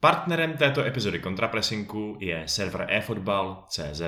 [0.00, 4.00] Partnerem této epizody kontrapresinku je server eFootball.cz.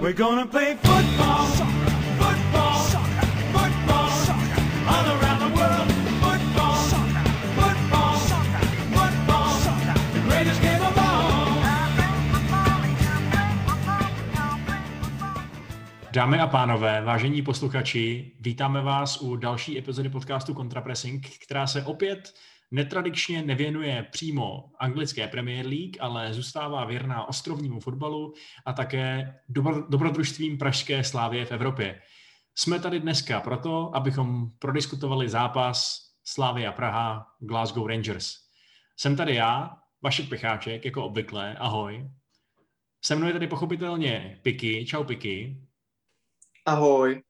[0.00, 1.46] We're gonna play football,
[2.18, 2.78] football,
[3.52, 4.10] football,
[4.86, 5.92] all around the world.
[6.22, 6.76] Football,
[7.58, 8.16] football,
[8.94, 9.50] football,
[10.12, 11.30] the greatest game of all.
[16.12, 22.34] Dámy a pánové, vážení posluchači, vítáme vás u další epizody podcastu Contrapressing, která se opět
[22.70, 28.34] netradičně nevěnuje přímo anglické Premier League, ale zůstává věrná ostrovnímu fotbalu
[28.66, 32.02] a také dobro, dobrodružstvím pražské slávě v Evropě.
[32.54, 38.34] Jsme tady dneska proto, abychom prodiskutovali zápas Slávia Praha Glasgow Rangers.
[38.96, 42.10] Jsem tady já, Vašek Pecháček, jako obvykle, ahoj.
[43.04, 45.62] Se mnou je tady pochopitelně Piky, čau Piky.
[46.66, 47.22] Ahoj.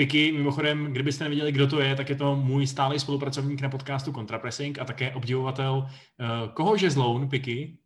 [0.00, 4.12] Piky, mimochodem, kdybyste nevěděli, kdo to je, tak je to můj stálý spolupracovník na podcastu
[4.12, 7.78] Contrapressing a také obdivovatel uh, koho žezloun, Piky?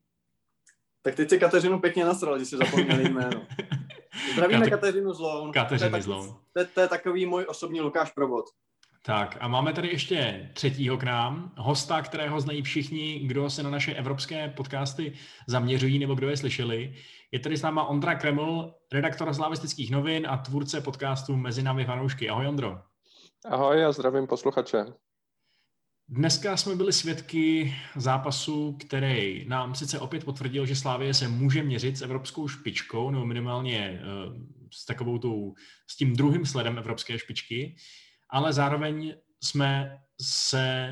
[1.03, 3.47] Tak teď si Kateřinu pěkně nasral, že si zapomněl jméno.
[4.33, 4.71] Zdravíme Kate...
[4.71, 5.53] Kateřinu Zloun.
[5.53, 6.35] Kateřinu Zloun.
[6.53, 8.45] To, je, to je takový můj osobní Lukáš Provod.
[9.07, 13.71] Tak a máme tady ještě třetího k nám, hosta, kterého znají všichni, kdo se na
[13.71, 15.13] naše evropské podcasty
[15.49, 16.95] zaměřují nebo kdo je slyšeli.
[17.33, 22.31] Je tady s náma Ondra Kreml, redaktor slavistických novin a tvůrce podcastu Mezi námi fanoušky.
[22.31, 22.79] Ahoj Ondro.
[23.45, 24.85] Ahoj a zdravím posluchače.
[26.09, 31.97] Dneska jsme byli svědky zápasu, který nám sice opět potvrdil, že Slávie se může měřit
[31.97, 34.37] s evropskou špičkou, nebo minimálně uh,
[34.73, 35.55] s takovou tou,
[35.91, 37.77] s tím druhým sledem evropské špičky,
[38.35, 40.89] ale zároveň jsme se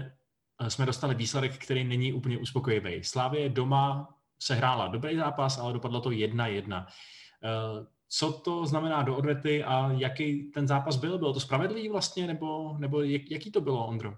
[0.61, 3.05] eh, jsme dostali výsledek, který není úplně uspokojivý.
[3.05, 6.87] Slávě doma se hrála dobrý zápas, ale dopadlo to 1-1.
[6.87, 11.19] Eh, co to znamená do odvety a jaký ten zápas byl?
[11.19, 14.15] Bylo to spravedlivý vlastně, nebo, nebo jak, jaký to bylo, Ondro?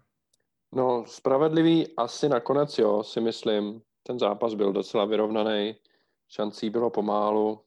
[0.72, 3.82] No, spravedlivý asi nakonec jo, si myslím.
[4.02, 5.74] Ten zápas byl docela vyrovnaný,
[6.28, 7.60] šancí bylo pomálu,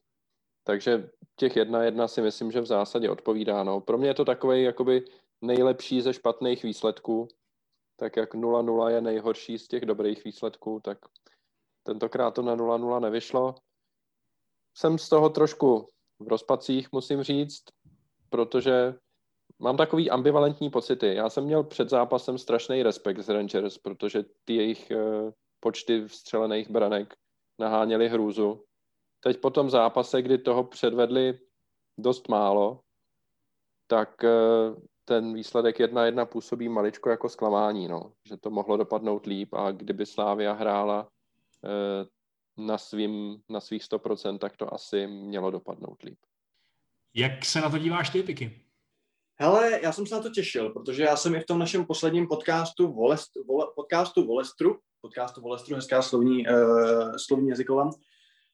[0.64, 3.64] takže těch jedna jedna si myslím, že v zásadě odpovídá.
[3.64, 3.82] No.
[3.82, 5.06] Pro mě je to takový jakoby
[5.42, 7.28] nejlepší ze špatných výsledků,
[7.96, 10.98] tak jak 0-0 je nejhorší z těch dobrých výsledků, tak
[11.84, 13.56] tentokrát to na 0-0 nevyšlo.
[14.78, 15.90] Jsem z toho trošku
[16.20, 17.64] v rozpacích, musím říct,
[18.30, 18.96] protože
[19.60, 21.16] mám takový ambivalentní pocity.
[21.16, 26.70] Já jsem měl před zápasem strašný respekt z Rangers, protože ty jejich uh, počty vstřelených
[26.70, 27.14] branek
[27.60, 28.66] naháněly hrůzu.
[29.20, 31.40] Teď po tom zápase, kdy toho předvedli
[31.98, 32.82] dost málo,
[33.88, 34.78] tak uh,
[35.08, 38.12] ten výsledek jedna jedna působí maličko jako zklamání, no.
[38.26, 41.10] že to mohlo dopadnout líp a kdyby Slávia hrála
[41.66, 42.06] eh,
[42.58, 46.20] na, svým, na svých 100%, tak to asi mělo dopadnout líp.
[47.16, 48.62] Jak se na to díváš ty, Piky?
[49.40, 52.28] Hele, já jsem se na to těšil, protože já jsem i v tom našem posledním
[52.28, 57.90] podcastu, Volest, vole, podcastu Volestru, podcastu Volestru, hezká slovní, uh, slovní jazyková,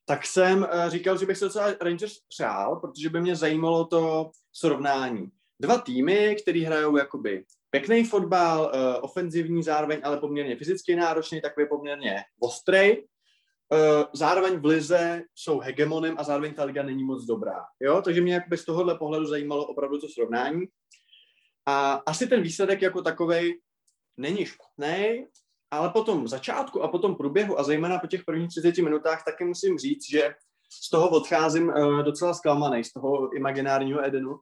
[0.05, 4.31] tak jsem uh, říkal, že bych se docela Rangers přál, protože by mě zajímalo to
[4.51, 11.41] srovnání dva týmy, který hrajou jakoby pěkný fotbal, uh, ofenzivní zároveň, ale poměrně fyzicky náročný,
[11.41, 13.07] takový poměrně ostrej.
[13.73, 17.65] Uh, zároveň v lize jsou hegemonem a zároveň ta liga není moc dobrá.
[17.79, 18.01] Jo?
[18.01, 20.65] Takže mě jakoby z tohohle pohledu zajímalo opravdu to srovnání.
[21.65, 23.59] A asi ten výsledek jako takový
[24.17, 25.25] není špatný,
[25.71, 29.25] ale po tom začátku a po tom průběhu a zejména po těch prvních 30 minutách
[29.25, 30.35] taky musím říct, že
[30.83, 34.39] z toho odcházím uh, docela zklamaný, z toho imaginárního Edenu,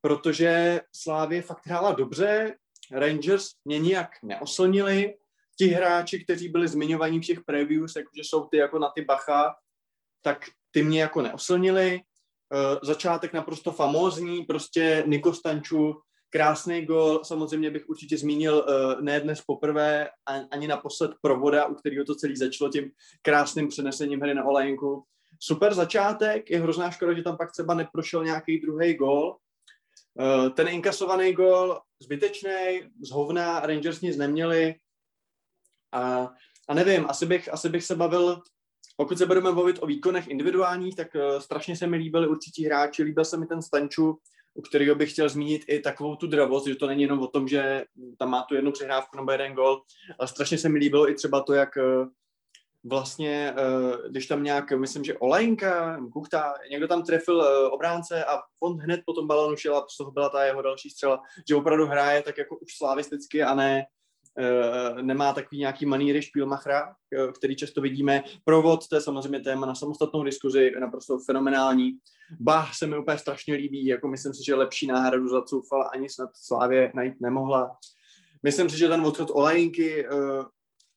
[0.00, 2.54] protože Slávě fakt hrála dobře,
[2.92, 5.14] Rangers mě nijak neoslnili,
[5.58, 9.54] ti hráči, kteří byli zmiňovaní v těch previews, jakože jsou ty jako na ty bacha,
[10.22, 12.00] tak ty mě jako neoslnili.
[12.52, 16.00] Uh, začátek naprosto famózní, prostě Niko Stanču,
[16.30, 20.08] krásný gol, samozřejmě bych určitě zmínil uh, ne dnes poprvé,
[20.50, 22.90] ani naposled provoda, u kterého to celý začalo tím
[23.22, 25.04] krásným přenesením hry na Olejnku.
[25.40, 29.36] Super začátek, je hrozná škoda, že tam pak třeba neprošel nějaký druhý gol,
[30.54, 34.74] ten inkasovaný gol zbytečný, z hovna, Rangers nic neměli.
[35.92, 36.28] A,
[36.68, 38.42] a nevím, asi bych, asi bych se bavil,
[38.96, 43.02] pokud se budeme bavit o výkonech individuálních, tak uh, strašně se mi líbili určití hráči,
[43.02, 44.18] líbil se mi ten Stanču,
[44.54, 47.48] u kterého bych chtěl zmínit i takovou tu dravost, že to není jenom o tom,
[47.48, 47.84] že
[48.18, 49.82] tam má tu jednu přihrávku nebo jeden gol,
[50.18, 52.08] ale strašně se mi líbilo i třeba to, jak uh,
[52.84, 58.38] vlastně, uh, když tam nějak, myslím, že Olajnka, Kuchta, někdo tam trefil uh, obránce a
[58.60, 61.54] on hned po tom balonu šel a z toho byla ta jeho další střela, že
[61.54, 63.86] opravdu hraje tak jako už slavisticky a ne
[64.38, 66.94] uh, nemá takový nějaký maníry špílmachra,
[67.38, 68.22] který často vidíme.
[68.44, 71.92] Provod, to je samozřejmě téma na samostatnou diskuzi, naprosto fenomenální.
[72.40, 76.08] Bach se mi úplně strašně líbí, jako myslím si, že lepší náhradu za Coufala ani
[76.08, 77.76] snad Slávě najít nemohla.
[78.42, 80.06] myslím si, že ten odchod Olajinky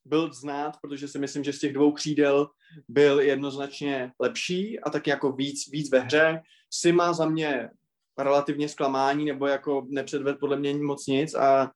[0.04, 2.48] byl znát, protože si myslím, že z těch dvou křídel
[2.88, 6.42] byl jednoznačně lepší a tak jako víc, víc ve hře.
[6.70, 7.70] Sima za mě
[8.18, 11.70] relativně zklamání, nebo jako nepředved podle mě moc nic a,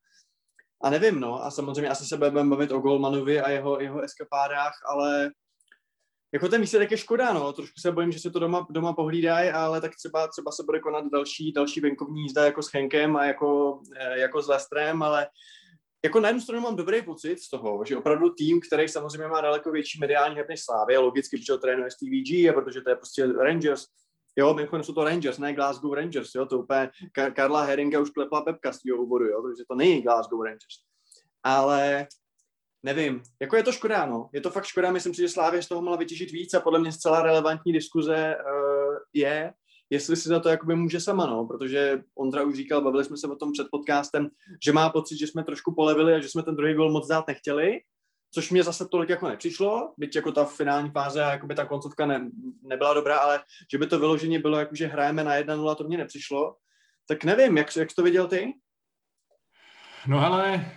[0.83, 1.45] a nevím, no.
[1.45, 5.31] A samozřejmě asi se budeme bavit o Golmanovi a jeho, jeho eskapádách, ale
[6.33, 7.53] jako ten výsledek je škoda, no.
[7.53, 10.81] Trošku se bojím, že se to doma, doma pohlídají, ale tak třeba, třeba se bude
[10.81, 15.27] konat další, další venkovní jízda jako s Henkem a jako, eh, jako s Lestrem, ale
[16.05, 19.41] jako na jednu stranu mám dobrý pocit z toho, že opravdu tým, který samozřejmě má
[19.41, 23.27] daleko větší mediální hype než Slávy, logicky, protože trénuje STVG a protože to je prostě
[23.27, 23.85] Rangers,
[24.39, 26.91] Jo, mimochodem jsou to Rangers, ne Glasgow Rangers, jo, to úplně
[27.35, 30.77] Karla Heringa už klepla pepka z toho úvodu, jo, takže to není Glasgow Rangers.
[31.43, 32.07] Ale
[32.83, 34.31] nevím, jako je to škoda, no.
[34.33, 36.79] Je to fakt škoda, myslím si, že Slávě z toho mohla vytěžit víc a podle
[36.79, 39.53] mě zcela relevantní diskuze uh, je,
[39.91, 43.27] jestli si za to jakoby může sama, no, protože Ondra už říkal, bavili jsme se
[43.27, 44.29] o tom před podcastem,
[44.65, 47.27] že má pocit, že jsme trošku polevili a že jsme ten druhý gol moc dát
[47.27, 47.81] nechtěli,
[48.35, 52.07] což mě zase tolik jako nepřišlo, byť jako ta finální fáze a jakoby ta koncovka
[52.07, 52.31] ne,
[52.63, 53.41] nebyla dobrá, ale
[53.73, 56.57] že by to vyloženě bylo jako, že hrajeme na 1-0, to mě nepřišlo.
[57.09, 58.53] Tak nevím, jak, jak to viděl ty?
[60.07, 60.73] No ale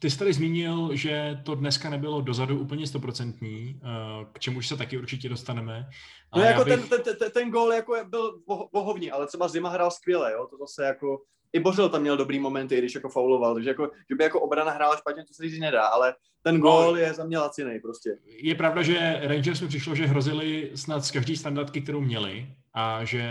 [0.00, 4.76] ty jsi tady zmínil, že to dneska nebylo dozadu úplně stoprocentní, eh, k čemuž se
[4.76, 5.88] taky určitě dostaneme.
[6.36, 6.88] No jako bych...
[6.88, 8.38] ten, ten, ten, ten gól jako byl
[8.72, 10.46] bohovní, ale třeba Zima hrál skvěle, jo?
[10.50, 11.18] to zase jako
[11.52, 14.70] i Bořil tam měl dobrý momenty, když jako fauloval, takže jako, že by jako obrana
[14.70, 18.16] hrála špatně, to se říct nedá, ale ten gól no, je za mě lacinej prostě.
[18.26, 23.04] Je pravda, že Rangers mi přišlo, že hrozili snad z každý standardky, kterou měli a
[23.04, 23.24] že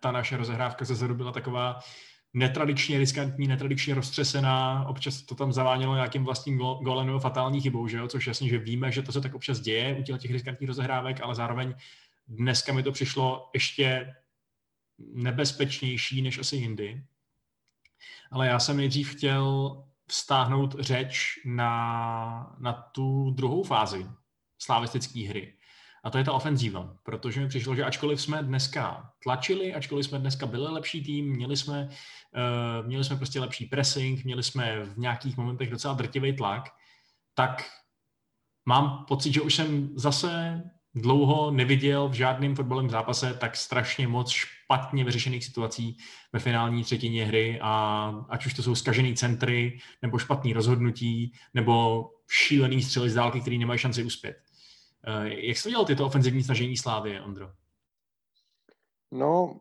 [0.00, 1.78] ta naše rozehrávka ze zadu byla taková
[2.36, 7.96] netradičně riskantní, netradičně roztřesená, občas to tam zavánělo nějakým vlastním golem nebo fatální chybou, že
[7.96, 8.08] jo?
[8.08, 11.34] což jasně, že víme, že to se tak občas děje u těch riskantních rozehrávek, ale
[11.34, 11.74] zároveň
[12.28, 14.14] dneska mi to přišlo ještě
[14.98, 17.04] nebezpečnější než asi jindy.
[18.30, 19.76] Ale já jsem nejdřív chtěl
[20.08, 24.06] vztáhnout řeč na, na tu druhou fázi
[24.58, 25.55] slavistické hry.
[26.06, 30.18] A to je ta ofenzíva, protože mi přišlo, že ačkoliv jsme dneska tlačili, ačkoliv jsme
[30.18, 34.98] dneska byli lepší tým, měli jsme, uh, měli jsme prostě lepší pressing, měli jsme v
[34.98, 36.68] nějakých momentech docela drtivý tlak,
[37.34, 37.64] tak
[38.66, 40.62] mám pocit, že už jsem zase
[40.94, 45.96] dlouho neviděl v žádném fotbalovém zápase tak strašně moc špatně vyřešených situací
[46.32, 52.04] ve finální třetině hry a ať už to jsou skažený centry, nebo špatný rozhodnutí, nebo
[52.30, 54.45] šílený střely z dálky, který nemají šanci uspět.
[55.06, 57.50] Eh, jak jsi dělal tyto ofenzivní snažení Slávy, Ondro?
[59.12, 59.60] No,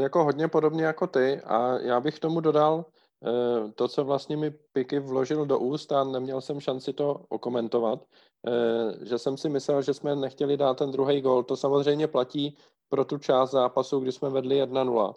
[0.00, 2.84] jako hodně podobně jako ty a já bych tomu dodal
[3.26, 8.04] eh, to, co vlastně mi Piky vložil do úst a neměl jsem šanci to okomentovat,
[8.46, 11.42] eh, že jsem si myslel, že jsme nechtěli dát ten druhý gol.
[11.42, 12.56] To samozřejmě platí
[12.88, 15.14] pro tu část zápasu, kdy jsme vedli 1-0.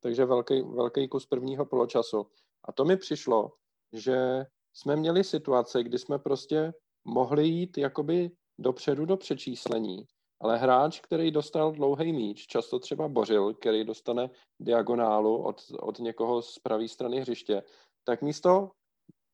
[0.00, 2.26] Takže velký, velký kus prvního poločasu.
[2.64, 3.52] A to mi přišlo,
[3.92, 6.72] že jsme měli situace, kdy jsme prostě
[7.04, 8.30] mohli jít jakoby
[8.60, 10.04] dopředu do přečíslení,
[10.40, 14.30] ale hráč, který dostal dlouhý míč, často třeba Bořil, který dostane
[14.60, 17.62] diagonálu od, od někoho z pravé strany hřiště,
[18.04, 18.70] tak místo,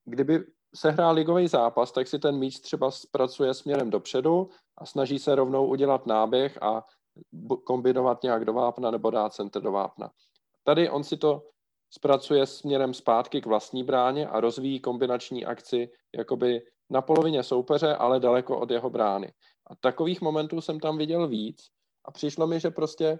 [0.05, 0.45] kdyby
[0.75, 5.35] se hrál ligový zápas, tak si ten míč třeba zpracuje směrem dopředu a snaží se
[5.35, 6.85] rovnou udělat náběh a
[7.65, 10.11] kombinovat nějak do vápna nebo dát center do vápna.
[10.65, 11.43] Tady on si to
[11.91, 18.21] zpracuje směrem zpátky k vlastní bráně a rozvíjí kombinační akci jakoby na polovině soupeře, ale
[18.21, 19.33] daleko od jeho brány.
[19.67, 21.71] A takových momentů jsem tam viděl víc
[22.05, 23.19] a přišlo mi, že prostě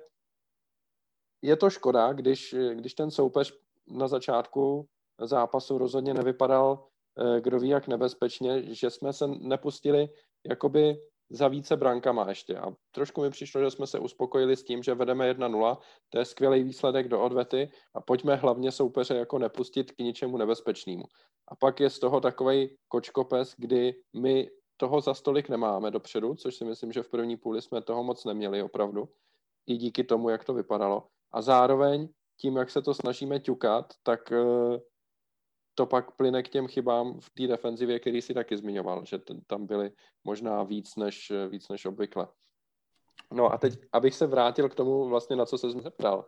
[1.43, 4.89] je to škoda, když, když ten soupeř na začátku
[5.21, 6.87] zápasu rozhodně nevypadal
[7.19, 10.09] eh, kdo ví jak nebezpečně, že jsme se nepustili
[10.49, 10.97] jakoby
[11.31, 12.57] za více brankama ještě.
[12.59, 15.79] A trošku mi přišlo, že jsme se uspokojili s tím, že vedeme 1-0,
[16.09, 21.05] to je skvělý výsledek do odvety a pojďme hlavně soupeře jako nepustit k ničemu nebezpečnému.
[21.49, 26.55] A pak je z toho takový kočkopes, kdy my toho za stolik nemáme dopředu, což
[26.55, 29.09] si myslím, že v první půli jsme toho moc neměli opravdu,
[29.67, 31.07] i díky tomu, jak to vypadalo.
[31.33, 32.09] A zároveň
[32.41, 34.81] tím, jak se to snažíme ťukat, tak eh,
[35.85, 39.67] pak plyne k těm chybám v té defenzivě, který si taky zmiňoval, že t- tam
[39.67, 39.93] byly
[40.25, 42.29] možná víc než, víc než obvykle.
[43.33, 46.25] No a teď, abych se vrátil k tomu vlastně, na co se zeptal,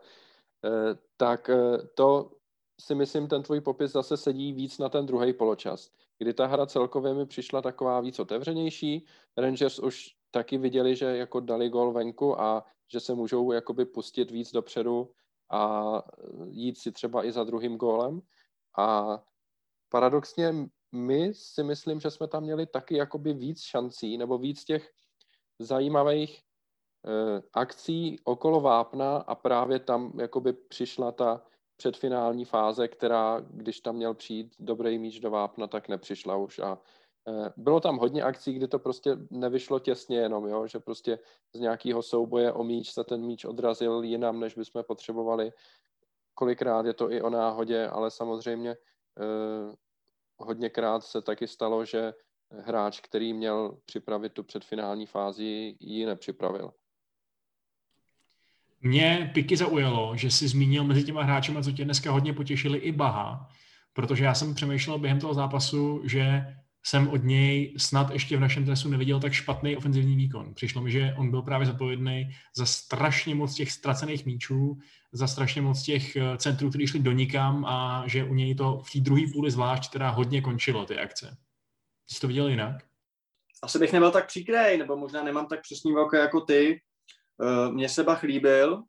[0.65, 2.31] eh, tak eh, to
[2.81, 6.65] si myslím, ten tvůj popis zase sedí víc na ten druhý poločas, kdy ta hra
[6.65, 9.05] celkově mi přišla taková víc otevřenější.
[9.37, 14.31] Rangers už taky viděli, že jako dali gol venku a že se můžou jakoby pustit
[14.31, 15.11] víc dopředu
[15.51, 15.93] a
[16.45, 18.21] jít si třeba i za druhým gólem.
[18.77, 19.19] A
[19.89, 20.53] paradoxně
[20.91, 24.91] my si myslím, že jsme tam měli taky jakoby víc šancí nebo víc těch
[25.59, 26.41] zajímavých
[27.07, 31.41] eh, akcí okolo vápna a právě tam jakoby přišla ta
[31.77, 36.77] předfinální fáze, která, když tam měl přijít dobrý míč do vápna, tak nepřišla už a
[37.27, 40.67] eh, bylo tam hodně akcí, kdy to prostě nevyšlo těsně jenom, jo?
[40.67, 41.19] že prostě
[41.55, 45.53] z nějakého souboje o míč se ten míč odrazil jinam, než bychom potřebovali.
[46.33, 48.77] Kolikrát je to i o náhodě, ale samozřejmě
[50.37, 52.13] hodněkrát se taky stalo, že
[52.51, 56.73] hráč, který měl připravit tu předfinální fázi, ji nepřipravil.
[58.81, 62.91] Mě Piky zaujalo, že si zmínil mezi těma hráči, co tě dneska hodně potěšili i
[62.91, 63.49] Baha,
[63.93, 66.55] protože já jsem přemýšlel během toho zápasu, že
[66.85, 70.53] jsem od něj snad ještě v našem tresu neviděl tak špatný ofenzivní výkon.
[70.53, 74.77] Přišlo mi, že on byl právě zodpovědný za strašně moc těch ztracených míčů,
[75.11, 78.81] za strašně moc těch eh, centrů, které šly do nikam a že u něj to
[78.85, 81.37] v té druhé půli zvlášť teda hodně končilo, ty akce.
[82.07, 82.75] Jsi to viděl jinak?
[83.63, 86.81] Asi bych nebyl tak příkrej, nebo možná nemám tak přesný velké jako ty.
[87.37, 88.83] Uh, mně se Bach líbil,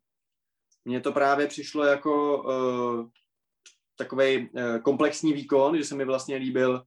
[0.84, 3.08] mně to právě přišlo jako uh,
[3.96, 4.50] takový
[4.82, 6.84] komplexní výkon, že se mi vlastně líbil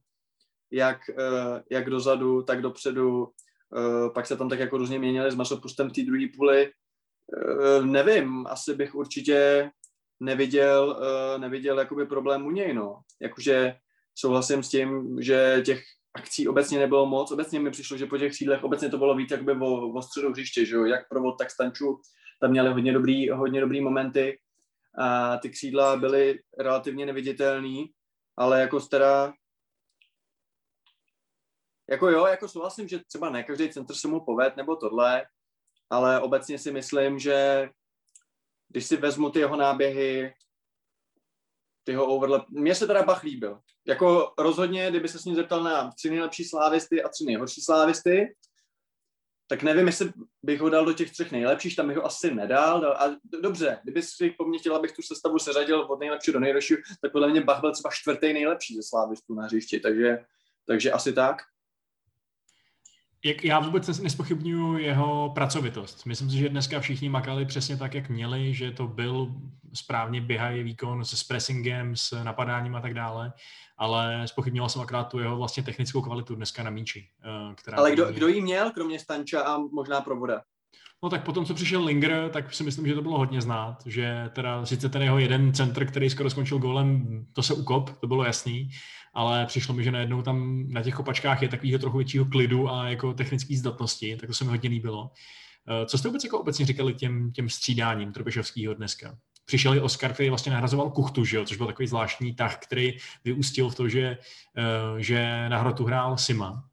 [0.74, 3.22] jak, uh, jak dozadu, tak dopředu.
[3.22, 6.70] Uh, pak se tam tak jako různě měnili s masopustem té druhé půli.
[6.70, 9.70] Uh, nevím, asi bych určitě
[10.20, 11.00] neviděl,
[11.38, 13.00] neviděl jakoby problém u něj, no.
[13.22, 13.74] Jakože
[14.14, 15.82] souhlasím s tím, že těch
[16.14, 17.32] akcí obecně nebylo moc.
[17.32, 20.30] Obecně mi přišlo, že po těch sídlech obecně to bylo víc jakoby o, o středu
[20.30, 20.84] hřiště, že jo?
[20.84, 22.00] jak provod, tak stanču,
[22.40, 24.38] tam měli hodně dobrý, hodně dobrý momenty
[24.98, 27.90] a ty křídla byly relativně neviditelný,
[28.36, 29.32] ale jako teda
[31.90, 35.26] jako jo, jako souhlasím, že třeba ne každý centr se mu poved nebo tohle,
[35.90, 37.68] ale obecně si myslím, že
[38.68, 40.34] když si vezmu ty jeho náběhy,
[41.84, 43.60] ty jeho overlap, mně se teda Bach líbil.
[43.86, 48.36] Jako rozhodně, kdyby se s ním zeptal na tři nejlepší slávisty a tři nejhorší slávisty,
[49.46, 50.12] tak nevím, jestli
[50.42, 52.86] bych ho dal do těch třech nejlepších, tam bych ho asi nedal.
[52.86, 56.80] A dobře, kdyby si po mně chtěl, abych tu sestavu seřadil od nejlepšího do nejhoršího,
[57.02, 60.24] tak podle mě Bach byl třeba čtvrtý nejlepší ze slávistů na hřišti, takže,
[60.66, 61.36] takže asi tak
[63.24, 66.06] jak já vůbec nespochybnuju jeho pracovitost.
[66.06, 69.34] Myslím si, že dneska všichni makali přesně tak, jak měli, že to byl
[69.72, 73.32] správně běhají výkon se pressingem, s napadáním a tak dále,
[73.78, 77.08] ale spochybnila jsem akorát tu jeho vlastně technickou kvalitu dneska na míči.
[77.24, 80.42] Eh, která ale kdo, kdo jí měl, kromě Stanča a možná Provoda?
[81.04, 84.30] No tak potom, co přišel Linger, tak si myslím, že to bylo hodně znát, že
[84.32, 88.24] teda sice ten jeho jeden centr, který skoro skončil gólem, to se ukop, to bylo
[88.24, 88.70] jasný,
[89.14, 92.88] ale přišlo mi, že najednou tam na těch kopačkách je takového trochu většího klidu a
[92.88, 95.10] jako technické zdatnosti, tak to se mi hodně líbilo.
[95.68, 99.18] Eh, co jste vůbec jako obecně říkali těm, těm střídáním Trpišovského dneska?
[99.44, 101.44] Přišel i Oscar, který vlastně nahrazoval Kuchtu, že jo?
[101.44, 104.18] což byl takový zvláštní tah, který vyústil v to, že,
[104.56, 106.64] eh, že na hrotu hrál Sima.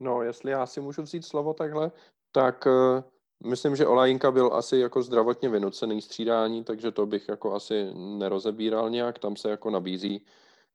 [0.00, 1.92] No, jestli já si můžu vzít slovo takhle,
[2.32, 3.02] tak uh,
[3.50, 8.90] myslím, že Olajinka byl asi jako zdravotně vynucený střídání, takže to bych jako asi nerozebíral
[8.90, 10.24] nějak, tam se jako nabízí,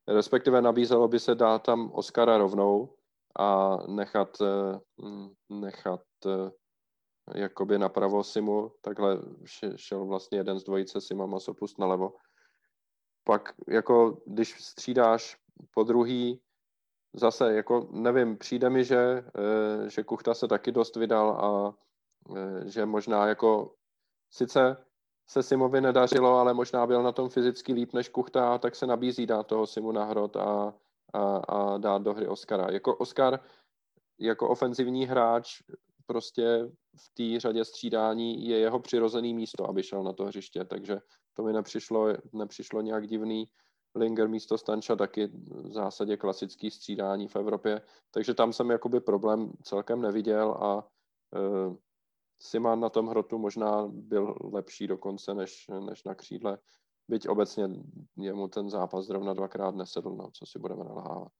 [0.07, 2.95] respektive nabízelo by se dát tam Oscara rovnou
[3.39, 6.49] a nechat, uh, nechat uh,
[7.35, 9.19] jakoby napravo Simu, takhle
[9.75, 12.13] šel vlastně jeden z dvojice Sima Masopust nalevo.
[13.23, 15.37] Pak jako když střídáš
[15.73, 16.41] po druhý,
[17.13, 21.75] zase, jako nevím, přijde mi, že, eh, že Kuchta se taky dost vydal a
[22.35, 23.75] eh, že možná jako
[24.29, 24.77] sice
[25.27, 29.25] se Simovi nedařilo, ale možná byl na tom fyzicky líp než Kuchta, tak se nabízí
[29.25, 30.73] dát toho Simu na hrot a,
[31.13, 32.71] a, a dát do hry Oscara.
[32.71, 33.39] Jako Oscar,
[34.19, 35.61] jako ofenzivní hráč,
[36.05, 40.97] prostě v té řadě střídání je jeho přirozený místo, aby šel na to hřiště, takže
[41.33, 43.47] to mi nepřišlo, nepřišlo nějak divný.
[43.95, 47.81] Linger místo Stanča taky v zásadě klasický střídání v Evropě,
[48.11, 51.75] takže tam jsem jakoby problém celkem neviděl a uh,
[52.43, 56.57] Siman na tom hrotu možná byl lepší dokonce než, než na křídle,
[57.07, 57.69] byť obecně
[58.17, 61.31] jemu ten zápas zrovna dvakrát nesedl, no, co si budeme nalhávat.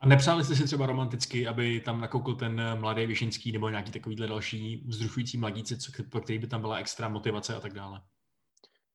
[0.00, 4.26] A nepřáli jste si třeba romanticky, aby tam nakoukl ten mladý Višinský nebo nějaký takovýhle
[4.26, 8.00] další vzrušující mladíci, co, pro který by tam byla extra motivace a tak dále?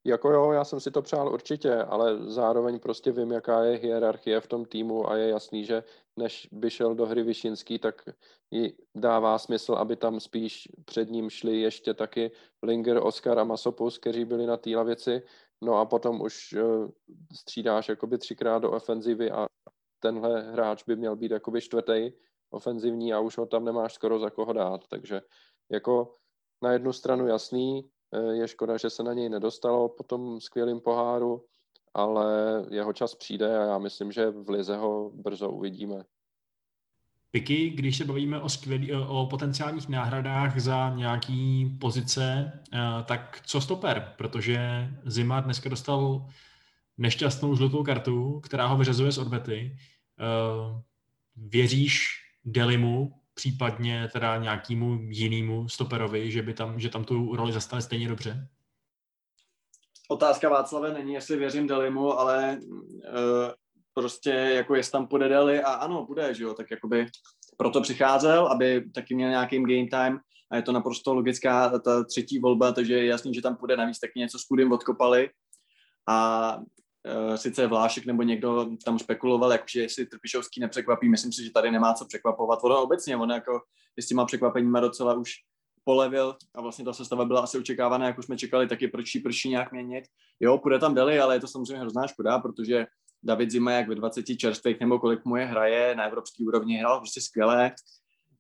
[0.03, 4.41] Jako jo, já jsem si to přál určitě, ale zároveň prostě vím, jaká je hierarchie
[4.41, 5.84] v tom týmu a je jasný, že
[6.18, 8.01] než by šel do hry Višinský, tak
[8.51, 12.32] ji dává smysl, aby tam spíš před ním šli ještě taky
[12.63, 15.22] Linger, Oscar a Masopus, kteří byli na té lavici.
[15.62, 16.89] No a potom už uh,
[17.39, 19.48] střídáš jakoby třikrát do ofenzivy a
[20.00, 22.12] tenhle hráč by měl být jakoby čtvrtý
[22.50, 24.88] ofenzivní a už ho tam nemáš skoro za koho dát.
[24.88, 25.22] Takže
[25.72, 26.15] jako
[26.62, 27.99] na jednu stranu jasný, Eh,
[28.31, 31.45] je škoda, že se na něj nedostalo po tom skvělém poháru,
[31.93, 32.25] ale
[32.71, 36.03] jeho čas přijde a já myslím, že v Lize ho brzo uvidíme.
[37.31, 42.51] piky, když se bavíme o, skvělý, o potenciálních náhradách za nějaký pozice,
[43.05, 44.13] tak co stoper?
[44.17, 44.59] Protože
[45.05, 46.25] Zima dneska dostal
[46.97, 49.77] nešťastnou žlutou kartu, která ho vyřazuje z odbety.
[51.35, 52.07] Věříš
[52.45, 58.08] Delimu, případně teda nějakému jinému stoperovi, že by tam, že tam tu roli zastane stejně
[58.08, 58.48] dobře?
[60.10, 63.51] Otázka Václave není, jestli věřím Delimu, ale uh,
[63.93, 67.05] prostě jako jestli tam půjde Deli a ano, bude, že jo, tak jakoby
[67.58, 70.19] proto přicházel, aby taky měl nějaký game time
[70.51, 74.00] a je to naprosto logická ta třetí volba, takže je jasný, že tam půjde navíc
[74.00, 75.29] taky něco s Kudym odkopali
[76.10, 76.60] a
[77.36, 81.94] sice Vlášek nebo někdo tam spekuloval, jakože jestli Trpišovský nepřekvapí, myslím si, že tady nemá
[81.94, 82.60] co překvapovat.
[82.63, 83.62] Ono obecně, on jako
[83.98, 85.32] s těma překvapeníma docela už
[85.84, 89.50] polevil a vlastně ta sestava byla asi očekávaná, jak už jsme čekali, taky prší, prší
[89.50, 90.03] nějak měnit.
[90.39, 92.86] Jo, půjde tam Deli, ale je to samozřejmě hrozná škoda, protože
[93.24, 97.00] David Zima, jak ve 20 čerstvých nebo kolik mu je hraje na evropské úrovni, hrál
[97.00, 97.72] prostě skvěle.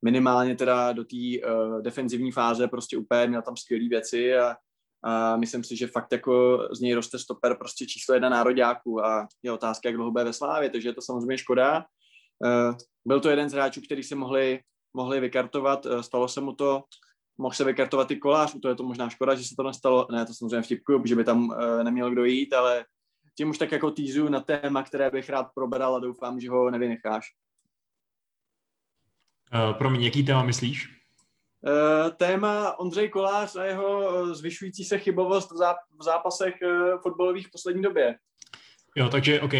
[0.01, 4.55] Minimálně teda do té uh, defenzivní fáze prostě úplně měl tam skvělé věci a,
[5.03, 9.27] a myslím si, že fakt jako z něj roste stoper prostě číslo jedna nároďáků a
[9.43, 11.85] je otázka, jak dlouho bude ve Slávě, takže je to samozřejmě škoda.
[12.45, 12.75] Uh,
[13.05, 14.59] byl to jeden z hráčů, který se mohli,
[14.93, 16.83] mohli vykartovat, uh, stalo se mu to,
[17.37, 20.25] mohl se vykartovat i kolář, to je to možná škoda, že se to nestalo, ne,
[20.25, 22.85] to samozřejmě vtipkuju, že by tam uh, neměl kdo jít, ale
[23.37, 26.71] tím už tak jako týzu na téma, které bych rád probral a doufám, že ho
[26.71, 27.25] nevynecháš.
[29.53, 30.98] Uh, promiň, jaký téma myslíš?
[31.61, 37.47] Uh, téma Ondřej Kolář a jeho zvyšující se chybovost v, záp- v zápasech uh, fotbalových
[37.47, 38.15] v poslední době.
[38.95, 39.53] Jo, takže OK.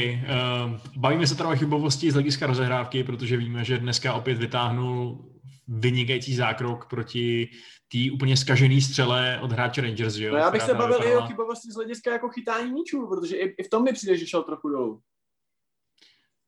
[0.98, 5.26] Bavíme se teda o chybovosti z hlediska rozehrávky, protože víme, že dneska opět vytáhnul
[5.68, 7.50] vynikající zákrok proti
[7.92, 10.34] té úplně skažený střele od hráče Rangers, že jo?
[10.34, 13.56] No já bych se bavil i o chybovosti z hlediska jako chytání míčů, protože i,
[13.58, 15.02] i v tom mi přijde, že šel trochu dolů.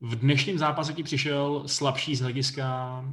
[0.01, 2.65] V dnešním zápase ti přišel slabší z hlediska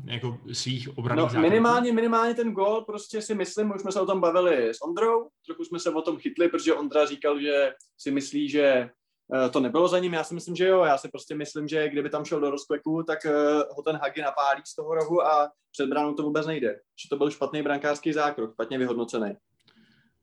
[0.05, 4.07] jako svých obraných no, minimálně, minimálně ten gol, prostě si myslím, už jsme se o
[4.07, 8.11] tom bavili s Ondrou, trochu jsme se o tom chytli, protože Ondra říkal, že si
[8.11, 8.91] myslí, že
[9.35, 11.89] Eh, to nebylo za ním, já si myslím, že jo, já si prostě myslím, že
[11.89, 13.33] kdyby tam šel do rozkleku, tak eh,
[13.77, 16.69] ho ten Hagi napálí z toho rohu a před bránou to vůbec nejde.
[17.03, 19.33] Že to byl špatný brankářský zákrok, špatně vyhodnocený.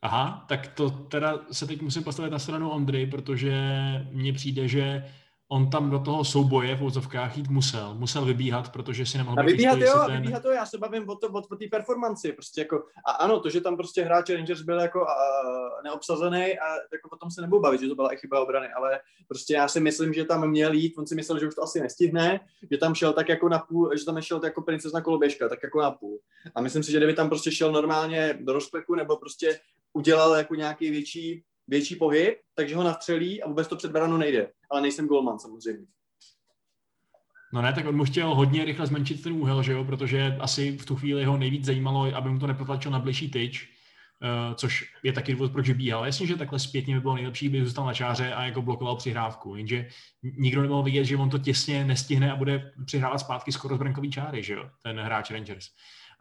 [0.01, 3.53] Aha, tak to teda se teď musím postavit na stranu Ondry, protože
[4.11, 5.03] mně přijde, že
[5.49, 7.93] on tam do toho souboje v úzovkách jít musel.
[7.93, 10.21] Musel vybíhat, protože si nemohl být vybíhat, jo, ten...
[10.21, 12.33] vybíhat to, já se bavím o, to, o, o té performanci.
[12.33, 15.15] Prostě jako, a ano, to, že tam prostě hráč Rangers byl jako a,
[15.83, 19.53] neobsazený a jako potom se nebudu bavit, že to byla i chyba obrany, ale prostě
[19.53, 22.39] já si myslím, že tam měl jít, on si myslel, že už to asi nestihne,
[22.71, 25.81] že tam šel tak jako na půl, že tam šel jako princezna koloběžka, tak jako
[25.81, 26.19] na půl.
[26.55, 29.59] A myslím si, že kdyby tam prostě šel normálně do rozkleku nebo prostě
[29.93, 34.51] udělal jako nějaký větší větší pohyb, takže ho nastřelí a vůbec to před bránu nejde.
[34.69, 35.85] Ale nejsem golman samozřejmě.
[37.53, 40.77] No ne, tak on mu chtěl hodně rychle zmenšit ten úhel, že jo, protože asi
[40.77, 43.69] v tu chvíli ho nejvíc zajímalo, aby mu to neprotlačil na blížší tyč,
[44.21, 46.05] uh, což je taky důvod, proč bíhal.
[46.05, 49.55] Jasně, že takhle zpětně by bylo nejlepší, kdyby zůstal na čáře a jako blokoval přihrávku,
[49.55, 49.87] jenže
[50.23, 54.11] nikdo nemohl vidět, že on to těsně nestihne a bude přihrávat zpátky skoro z brankový
[54.11, 55.69] čáry, že jo, ten hráč Rangers.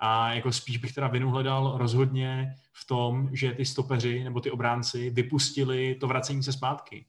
[0.06, 4.50] A jako spíš bych teda vinu hledal rozhodně v tom, že ty stopeři nebo ty
[4.50, 7.06] obránci vypustili to vracení se zpátky.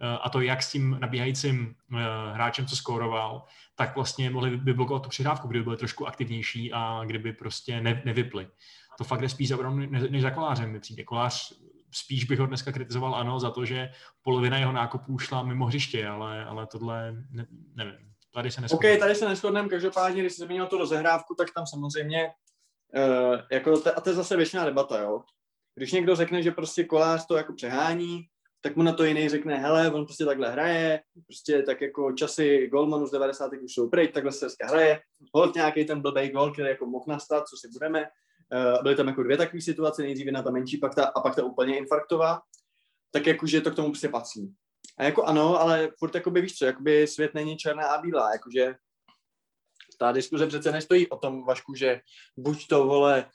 [0.00, 1.96] Eh, a to jak s tím nabíhajícím eh,
[2.32, 7.32] hráčem, co skóroval, tak vlastně mohli vyblokovat tu přidávku, kdyby byli trošku aktivnější a kdyby
[7.32, 8.48] prostě ne, nevypli.
[8.98, 9.70] To fakt je spíš za
[10.10, 11.04] než za kolářem mi přijde.
[11.04, 11.52] Kolář
[11.90, 13.90] spíš bych ho dneska kritizoval ano za to, že
[14.22, 18.12] polovina jeho nákupů šla mimo hřiště, ale, ale tohle ne, nevím.
[18.36, 18.94] Tady se neschodneme.
[18.94, 22.30] OK, tady se neschodneme, každopádně, když jsi zmínil tu rozehrávku, tak tam samozřejmě,
[22.96, 25.22] uh, jako te, a to je zase většiná debata, jo.
[25.74, 28.22] Když někdo řekne, že prostě kolář to jako přehání,
[28.60, 32.66] tak mu na to jiný řekne, hele, on prostě takhle hraje, prostě tak jako časy
[32.66, 33.52] Goldmanu z 90.
[33.52, 35.00] už jsou pryč, takhle se dneska hraje,
[35.34, 38.00] hold nějaký ten blbý gol, který jako mohl nastat, co si budeme.
[38.02, 41.36] Uh, byly tam jako dvě takové situace, nejdřív na ta menší, pak ta, a pak
[41.36, 42.40] ta úplně infarktová,
[43.10, 44.54] tak jakože to k tomu prostě patří.
[44.98, 48.74] A jako ano, ale furt jakoby víš co, jakoby svět není černá a bílá, jakože
[49.98, 52.00] ta diskuze přece nestojí o tom, Vašku, že
[52.36, 53.30] buď to, vole,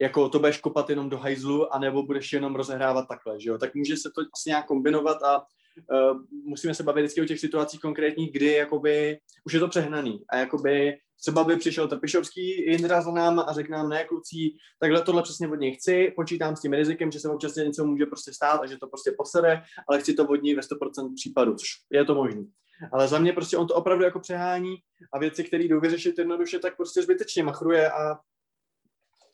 [0.00, 3.58] jako to budeš kopat jenom do hajzlu, anebo budeš jenom rozehrávat takhle, že jo?
[3.58, 5.46] Tak může se to asi nějak kombinovat a
[5.90, 10.24] uh, musíme se bavit vždycky o těch situacích konkrétních, kdy jakoby už je to přehnaný
[10.28, 14.34] a jakoby třeba by přišel Trpišovský Jindra za náma a řekl nám, ne kluci,
[14.78, 18.06] takhle tohle přesně od něj chci, počítám s tím rizikem, že se občas něco může
[18.06, 21.54] prostě stát a že to prostě posede, ale chci to od něj ve 100% případů,
[21.54, 22.44] což je to možné.
[22.92, 24.76] Ale za mě prostě on to opravdu jako přehání
[25.12, 28.18] a věci, které jdou vyřešit jednoduše, tak prostě zbytečně machruje a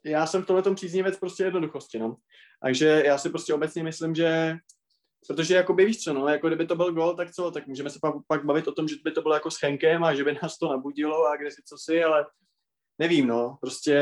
[0.05, 2.17] já jsem v tomhle příznivec prostě jednoduchosti, no.
[2.63, 4.57] Takže já si prostě obecně myslím, že
[5.29, 7.99] Protože jako víš co, no, jako kdyby to byl gol, tak co, tak můžeme se
[8.03, 10.39] pak, pak bavit o tom, že by to bylo jako s Henkem a že by
[10.43, 12.27] nás to nabudilo a kde si co si, ale
[12.99, 13.99] nevím, no, prostě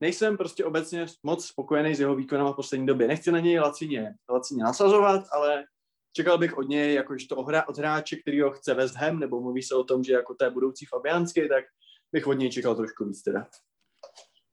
[0.00, 3.08] nejsem prostě obecně moc spokojený s jeho výkonem v poslední době.
[3.08, 5.64] Nechci na něj lacině, lacině nasazovat, ale
[6.12, 9.62] čekal bych od něj, jakože to od hráče, který ho chce West Ham, nebo mluví
[9.62, 11.64] se o tom, že jako té budoucí Fabiansky, tak
[12.12, 13.46] bych od něj čekal trošku víc teda.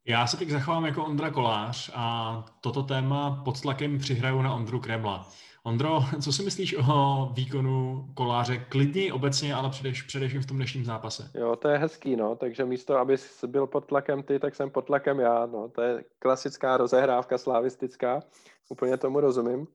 [0.05, 4.79] Já se teď zachovám jako Ondra Kolář a toto téma pod tlakem přihraju na Ondru
[4.79, 5.27] Kremla.
[5.63, 10.85] Ondro, co si myslíš o výkonu Koláře klidně obecně, ale předeš, především v tom dnešním
[10.85, 11.31] zápase?
[11.35, 13.15] Jo, to je hezký, no, takže místo, aby
[13.47, 18.23] byl pod tlakem ty, tak jsem pod tlakem já, no, to je klasická rozehrávka slavistická,
[18.69, 19.67] úplně tomu rozumím.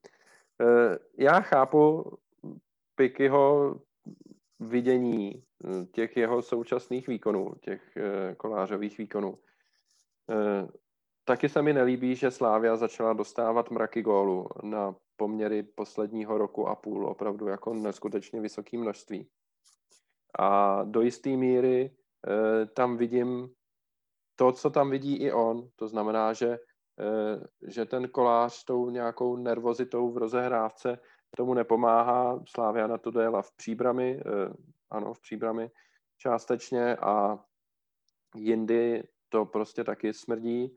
[0.60, 2.12] Eh, já chápu
[2.94, 3.76] Pikyho
[4.60, 9.38] vidění hm, těch jeho současných výkonů, těch eh, kolářových výkonů.
[10.30, 10.68] Eh,
[11.24, 16.74] taky se mi nelíbí, že Slávia začala dostávat mraky gólu na poměry posledního roku a
[16.74, 19.28] půl, opravdu jako neskutečně vysoké množství.
[20.38, 21.96] A do jisté míry
[22.74, 23.48] tam vidím
[24.36, 25.68] to, co tam vidí i on.
[25.76, 26.58] To znamená, že
[27.00, 30.98] Eh, že ten kolář tou nějakou nervozitou v rozehrávce
[31.36, 32.40] tomu nepomáhá.
[32.48, 34.52] Slávia na to dojela v příbrami, eh,
[34.90, 35.70] ano, v příbrami
[36.16, 37.38] částečně a
[38.36, 40.76] jindy to prostě taky smrdí.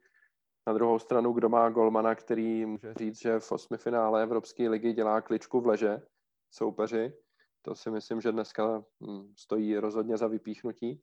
[0.67, 4.93] Na druhou stranu, kdo má golmana, který může říct, že v osmi finále Evropské ligy
[4.93, 6.01] dělá kličku v leže
[6.51, 7.13] soupeři,
[7.61, 11.01] to si myslím, že dneska hm, stojí rozhodně za vypíchnutí.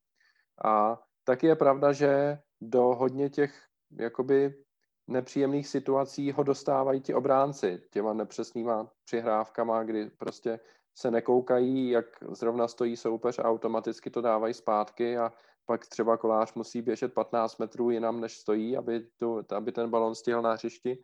[0.64, 4.64] A taky je pravda, že do hodně těch jakoby
[5.06, 10.61] nepříjemných situací ho dostávají ti obránci těma nepřesnýma přihrávkama, kdy prostě
[10.98, 15.32] se nekoukají, jak zrovna stojí soupeř a automaticky to dávají zpátky a
[15.68, 20.14] pak třeba kolář musí běžet 15 metrů jinam, než stojí, aby, tu, aby ten balon
[20.14, 21.02] stihl na hřišti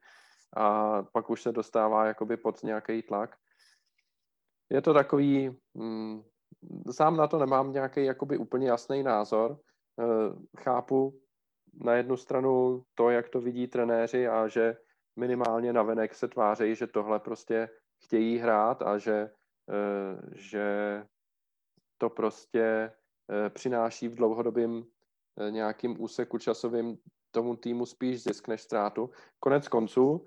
[0.57, 3.37] a pak už se dostává jakoby pod nějaký tlak.
[4.71, 6.23] Je to takový, hm,
[6.91, 9.53] sám na to nemám nějaký jakoby úplně jasný názor.
[9.53, 10.05] E,
[10.61, 11.21] chápu
[11.75, 14.77] na jednu stranu to, jak to vidí trenéři a že
[15.17, 17.69] minimálně na venek se tvářejí, že tohle prostě
[18.05, 19.31] chtějí hrát a že,
[19.71, 20.67] eh, že
[21.99, 22.93] to prostě
[23.49, 24.85] přináší v dlouhodobém
[25.37, 26.99] eh, nějakým úseku časovým
[27.31, 29.11] tomu týmu spíš zisk než ztrátu.
[29.41, 30.25] Konec konců,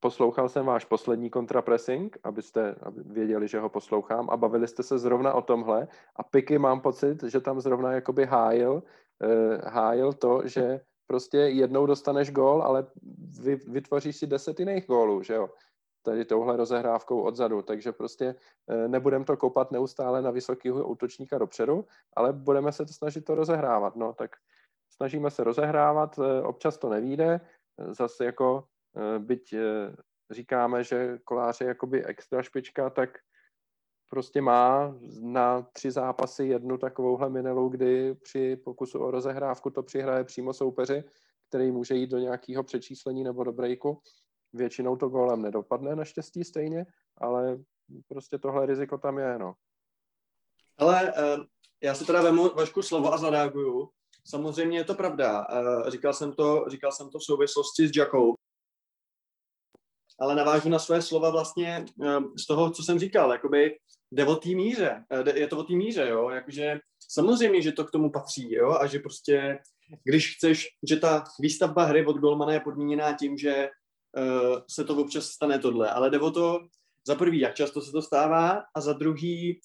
[0.00, 4.98] poslouchal jsem váš poslední kontrapressing, abyste aby věděli, že ho poslouchám a bavili jste se
[4.98, 10.42] zrovna o tomhle a Piky mám pocit, že tam zrovna jakoby hájil, uh, hájil to,
[10.44, 12.86] že prostě jednou dostaneš gól, ale
[13.42, 15.48] vy, vytvoříš si deset jiných gólů, že jo?
[16.02, 21.84] Tady touhle rozehrávkou odzadu, takže prostě uh, nebudeme to kopat neustále na vysokého útočníka dopředu,
[22.16, 24.30] ale budeme se to snažit to rozehrávat, no, tak
[24.90, 27.40] snažíme se rozehrávat, uh, občas to nevíde,
[27.90, 28.64] zase jako
[29.18, 29.54] byť
[30.30, 33.18] říkáme, že kolář je jakoby extra špička, tak
[34.08, 40.24] prostě má na tři zápasy jednu takovouhle minelu, kdy při pokusu o rozehrávku to přihraje
[40.24, 41.04] přímo soupeři,
[41.48, 44.02] který může jít do nějakého přečíslení nebo do breaku.
[44.52, 46.86] Většinou to gólem nedopadne naštěstí stejně,
[47.18, 47.58] ale
[48.08, 49.54] prostě tohle riziko tam je, no.
[50.78, 51.44] Ale uh,
[51.82, 53.88] já si teda vemu Vašku slovo a zareaguju.
[54.26, 55.46] Samozřejmě je to pravda.
[55.48, 58.34] Uh, říkal, jsem to, říkal jsem to v souvislosti s Jackou,
[60.20, 61.84] ale navážu na své slova vlastně
[62.36, 63.78] z toho, co jsem říkal, jakoby
[64.12, 67.84] jde o té míře, eh, je to o té míře, jo, jakože samozřejmě, že to
[67.84, 69.58] k tomu patří, jo, a že prostě,
[70.04, 73.68] když chceš, že ta výstavba hry od Golmana je podmíněná tím, že
[74.70, 76.60] se to občas stane tohle, ale jde o to,
[77.06, 79.60] za prvý, jak často se to stává, a za druhý,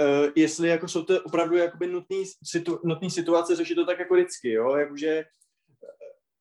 [0.00, 4.14] uh, jestli jako jsou to opravdu jakoby nutný, situ, nutný situace, je to tak jako
[4.14, 5.24] vždycky, jo, jakože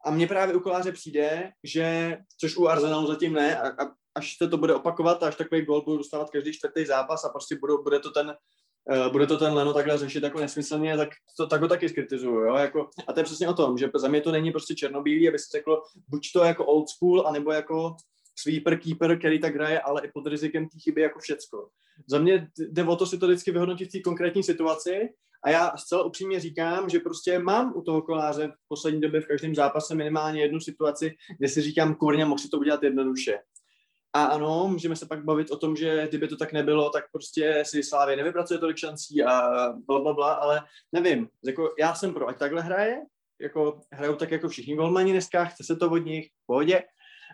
[0.05, 4.37] a mně právě u koláře přijde, že, což u Arsenalu zatím ne, a, a až
[4.37, 7.55] se to bude opakovat a až takový gol budou dostávat každý čtvrtý zápas a prostě
[7.55, 8.35] budou, bude to ten
[9.11, 12.55] bude to ten Leno takhle řešit jako nesmyslně, tak, to, tak ho taky skritizuju, jo,
[12.55, 15.39] jako, a to je přesně o tom, že za mě to není prostě černobílý, aby
[15.39, 17.95] se řeklo, buď to jako old school, anebo jako
[18.35, 21.69] sweeper, keeper, který tak hraje, ale i pod rizikem té chyby jako všecko.
[22.07, 25.09] Za mě jde o to si to vždycky vyhodnotit v té konkrétní situaci
[25.43, 29.27] a já zcela upřímně říkám, že prostě mám u toho koláře v poslední době v
[29.27, 33.39] každém zápase minimálně jednu situaci, kde si říkám, kurně, mohl si to udělat jednoduše.
[34.15, 37.63] A ano, můžeme se pak bavit o tom, že kdyby to tak nebylo, tak prostě
[37.65, 39.49] si Slávě nevypracuje tolik šancí a
[39.87, 43.01] bla, bla, bla, ale nevím, jako já jsem pro, ať takhle hraje,
[43.41, 46.83] jako hrajou tak jako všichni golmani dneska, chce se to od nich, v pohodě,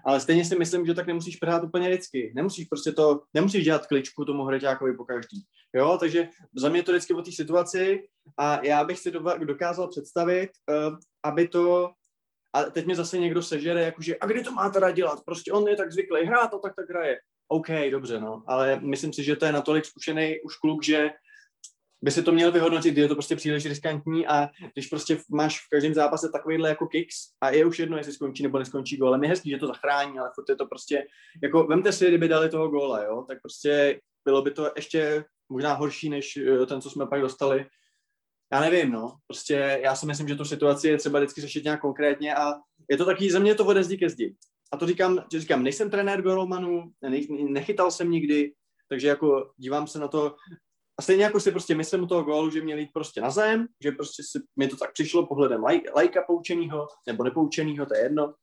[0.05, 2.31] ale stejně si myslím, že tak nemusíš prát úplně vždycky.
[2.35, 5.37] Nemusíš prostě to, nemusíš dělat kličku tomu hreťákovi po každý.
[5.75, 9.11] Jo, takže za mě to vždycky o té situaci a já bych si
[9.45, 11.91] dokázal představit, uh, aby to
[12.53, 15.19] a teď mě zase někdo sežere, jakože, a kdy to má teda dělat?
[15.25, 17.19] Prostě on je tak zvyklý hrát, to tak tak hraje.
[17.47, 21.09] OK, dobře, no, ale myslím si, že to je natolik zkušený už kluk, že
[22.01, 25.59] by si to měl vyhodnotit, kdy je to prostě příliš riskantní a když prostě máš
[25.59, 29.23] v každém zápase takovýhle jako kicks a je už jedno, jestli skončí nebo neskončí gólem.
[29.23, 31.05] Je hezký, že to zachrání, ale furt je to prostě,
[31.43, 35.73] jako vemte si, kdyby dali toho góla, jo, tak prostě bylo by to ještě možná
[35.73, 37.65] horší, než eh, ten, co jsme pak dostali.
[38.53, 39.15] Já nevím, no.
[39.27, 42.53] Prostě já si myslím, že tu situaci je třeba vždycky řešit nějak konkrétně a
[42.89, 44.35] je to taky, za mě to ode zdi ke zdi.
[44.71, 48.53] A to říkám, že říkám, nejsem trenér golmanů, ne, nechytal jsem nikdy,
[48.89, 50.35] takže jako dívám se na to
[50.99, 53.91] a stejně jako si prostě myslím toho gólu, že měl jít prostě na zem, že
[53.91, 58.33] prostě si, mi to tak přišlo pohledem laj, lajka poučenýho, nebo nepoučenýho, to je jedno,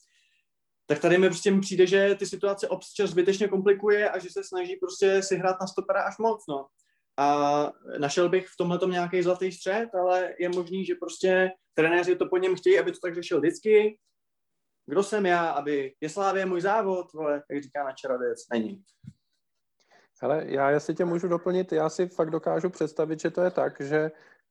[0.87, 4.77] tak tady mi prostě přijde, že ty situace občas zbytečně komplikuje a že se snaží
[4.77, 6.67] prostě si hrát na stopera až moc, no.
[7.19, 12.29] A našel bych v tomhle nějaký zlatý střed, ale je možný, že prostě trenéři to
[12.29, 13.99] po něm chtějí, aby to tak řešil vždycky.
[14.87, 18.85] Kdo jsem já, aby je Slávě můj závod, vole, jak říká na čaroděc, není.
[20.23, 23.81] Ale já, jestli tě můžu doplnit, já si fakt dokážu představit, že to je tak,
[23.81, 24.11] že,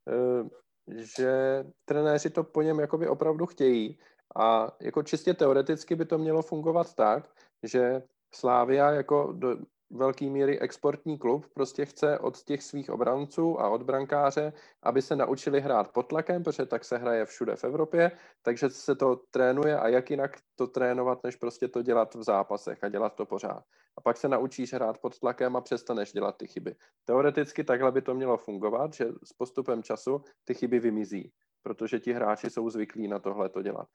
[0.09, 0.49] eh,
[0.97, 3.99] že trenéři to po něm jakoby opravdu chtějí
[4.35, 7.29] a jako čistě teoreticky by to mělo fungovat tak,
[7.63, 8.01] že
[8.33, 9.57] Slávia jako do,
[9.89, 15.15] velký míry exportní klub prostě chce od těch svých obranců a od brankáře, aby se
[15.15, 19.79] naučili hrát pod tlakem, protože tak se hraje všude v Evropě, takže se to trénuje
[19.79, 23.63] a jak jinak to trénovat, než prostě to dělat v zápasech a dělat to pořád.
[23.97, 26.75] A pak se naučíš hrát pod tlakem a přestaneš dělat ty chyby.
[27.05, 31.31] Teoreticky takhle by to mělo fungovat, že s postupem času ty chyby vymizí,
[31.63, 33.87] protože ti hráči jsou zvyklí na tohle to dělat.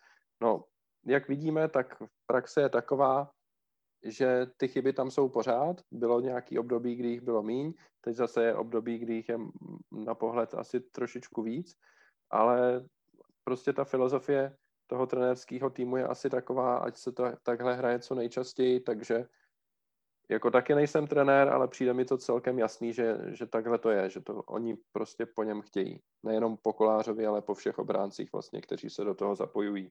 [0.42, 0.64] No,
[1.06, 3.30] jak vidíme, tak praxe je taková,
[4.02, 5.80] že ty chyby tam jsou pořád.
[5.90, 9.38] Bylo nějaký období, kdy jich bylo míň, teď zase je období, kdy jich je
[9.90, 11.76] na pohled asi trošičku víc,
[12.30, 12.84] ale
[13.44, 18.14] prostě ta filozofie toho trenérského týmu je asi taková, ať se to takhle hraje co
[18.14, 19.26] nejčastěji, takže
[20.30, 24.10] jako taky nejsem trenér, ale přijde mi to celkem jasný, že, že takhle to je,
[24.10, 26.00] že to oni prostě po něm chtějí.
[26.22, 29.90] Nejenom po Kolářovi, ale po všech obráncích vlastně, kteří se do toho zapojují.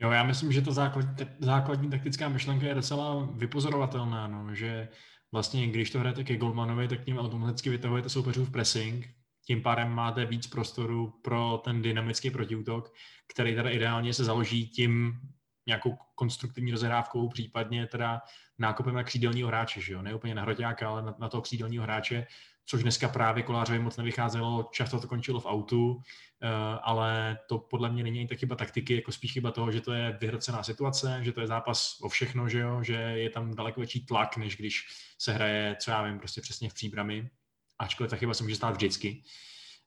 [0.00, 4.88] Jo, já myslím, že ta základní, základní taktická myšlenka je docela vypozorovatelná, no, že
[5.32, 9.08] vlastně když to hrajete ke Goldmanovi, tak tím automaticky vytahujete soupeřů v pressing,
[9.46, 12.92] tím pádem máte víc prostoru pro ten dynamický protiútok,
[13.32, 15.20] který teda ideálně se založí tím
[15.66, 18.20] nějakou konstruktivní rozehrávkou, případně teda
[18.58, 20.02] nákupem na křídelního hráče, že jo?
[20.02, 22.26] ne úplně na hroťáka, ale na, na toho křídelního hráče,
[22.70, 26.02] což dneska právě Kolářovi moc nevycházelo, často to končilo v autu,
[26.42, 26.48] eh,
[26.82, 30.18] ale to podle mě není tak chyba taktiky, jako spíš chyba toho, že to je
[30.20, 32.82] vyhrocená situace, že to je zápas o všechno, že, jo?
[32.82, 34.86] že je tam daleko větší tlak, než když
[35.18, 37.30] se hraje, co já vím, prostě přesně v příbrami,
[37.78, 39.22] ačkoliv ta chyba se může stát vždycky.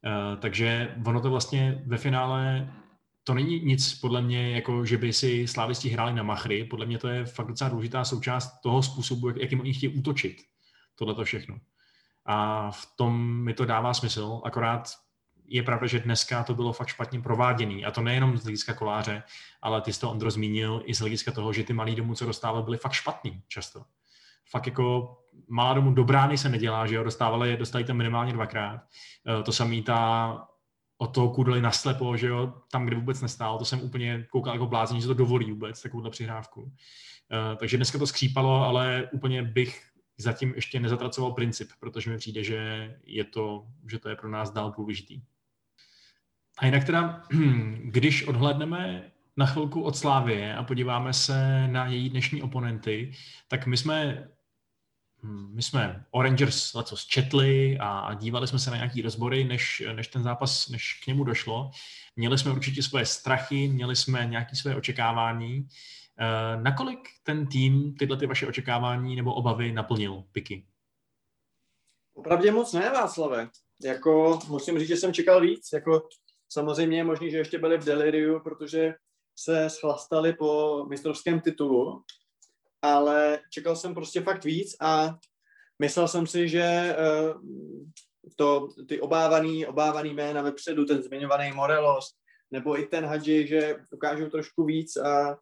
[0.05, 2.73] Uh, takže ono to vlastně ve finále
[3.23, 6.63] to není nic podle mě, jako že by si slávisti hráli na machry.
[6.63, 10.37] Podle mě to je fakt docela důležitá součást toho způsobu, jak, jakým oni chtějí útočit.
[10.95, 11.59] Tohle to všechno.
[12.25, 14.89] A v tom mi to dává smysl, akorát
[15.47, 17.85] je pravda, že dneska to bylo fakt špatně prováděný.
[17.85, 19.23] A to nejenom z hlediska koláře,
[19.61, 22.25] ale ty jsi to Ondro zmínil i z hlediska toho, že ty malí domů, co
[22.25, 23.83] dostávali, byly fakt špatný často.
[24.49, 28.81] Fakt jako malá domů do brány se nedělá, že jo, dostávali, dostali tam minimálně dvakrát.
[29.39, 30.47] E, to samý ta
[31.01, 34.67] od toho kudli naslepo, že jo, tam, kde vůbec nestál, to jsem úplně koukal jako
[34.67, 36.61] blázen, že to dovolí vůbec, takovouhle přihrávku.
[36.61, 39.90] Uh, takže dneska to skřípalo, ale úplně bych
[40.21, 44.51] zatím ještě nezatracoval princip, protože mi přijde, že je to, že to je pro nás
[44.51, 45.21] dál důležitý.
[46.57, 47.23] A jinak teda,
[47.83, 53.11] když odhledneme na chvilku od Slávie a podíváme se na její dnešní oponenty,
[53.47, 54.27] tak my jsme
[55.23, 59.83] Hmm, my jsme o Rangers leco četli a dívali jsme se na nějaký rozbory, než,
[59.95, 61.71] než ten zápas, než k němu došlo.
[62.15, 65.67] Měli jsme určitě svoje strachy, měli jsme nějaké své očekávání.
[66.21, 70.65] Uh, nakolik ten tým tyhle ty vaše očekávání nebo obavy naplnil, Piky?
[72.13, 73.49] Opravdě moc ne, Václave.
[73.83, 75.69] Jako, musím říct, že jsem čekal víc.
[75.73, 76.09] Jako,
[76.49, 78.93] samozřejmě je možný, že ještě byli v deliriu, protože
[79.39, 82.03] se schlastali po mistrovském titulu,
[82.81, 85.17] ale čekal jsem prostě fakt víc a
[85.79, 86.95] myslel jsem si, že eh,
[88.35, 92.13] to, ty obávaný, obávaný jména vepředu, ten zmiňovaný Morelos,
[92.51, 95.37] nebo i ten Hadži, že ukážou trošku víc a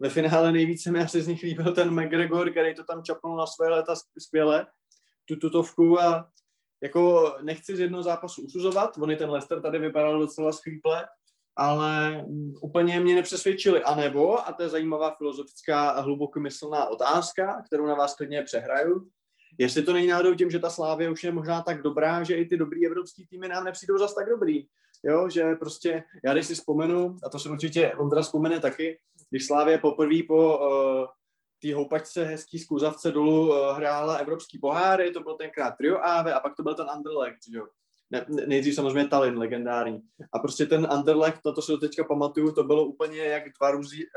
[0.00, 3.46] ve finále nejvíce mi asi z nich líbil ten McGregor, který to tam čapnul na
[3.46, 4.66] své léta skvěle,
[5.24, 6.28] tu tutovku a
[6.82, 11.08] jako nechci z jednoho zápasu usuzovat, on ten Lester tady vypadal docela schvíple,
[11.56, 12.24] ale
[12.62, 13.82] úplně mě nepřesvědčili.
[13.82, 19.08] A nebo, a to je zajímavá filozofická a hlubokomyslná otázka, kterou na vás klidně přehraju,
[19.58, 22.46] jestli to není náhodou tím, že ta Slávě už je možná tak dobrá, že i
[22.46, 24.66] ty dobrý evropský týmy nám nepřijdou zas tak dobrý.
[25.04, 28.98] Jo, že prostě, já když si vzpomenu, a to se určitě Ondra vzpomene taky,
[29.30, 31.06] když Slávě poprvé po uh,
[31.62, 36.40] té houpačce hezký zkuzavce dolů uh, hrála evropský poháry, to byl tenkrát Trio AV a
[36.40, 37.66] pak to byl ten Anderlecht, jo.
[38.10, 40.00] Ne, nejdřív samozřejmě Tallinn, legendární.
[40.32, 43.70] A prostě ten Anderlecht, na to se teďka pamatuju, to bylo úplně jak dva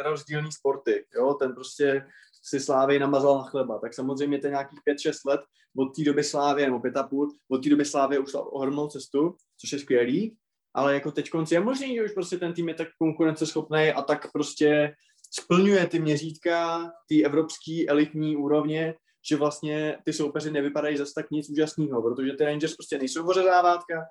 [0.03, 1.05] rozdílný sporty.
[1.15, 1.33] Jo?
[1.33, 2.05] Ten prostě
[2.43, 3.79] si Slávy namazal na chleba.
[3.79, 5.41] Tak samozřejmě to nějakých 5-6 let
[5.77, 9.79] od té doby Slávy, nebo 5,5, od té doby Slávy už ohromnou cestu, což je
[9.79, 10.37] skvělý,
[10.73, 14.31] ale jako teď je možný, že už prostě ten tým je tak konkurenceschopný a tak
[14.31, 14.95] prostě
[15.31, 18.93] splňuje ty měřítka té evropské elitní úrovně,
[19.29, 24.01] že vlastně ty soupeři nevypadají zase tak nic úžasného, protože ty Rangers prostě nejsou hořezávátka,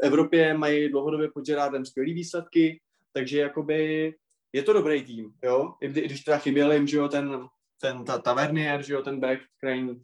[0.00, 2.80] v Evropě mají dlouhodobě pod Gerardem skvělý výsledky,
[3.12, 4.14] takže jakoby
[4.52, 7.46] je to dobrý tým, jo, i když teda chyběl jim, že jo, ten,
[7.80, 9.94] ten ta, Tavernier, že jo, ten back, Crane,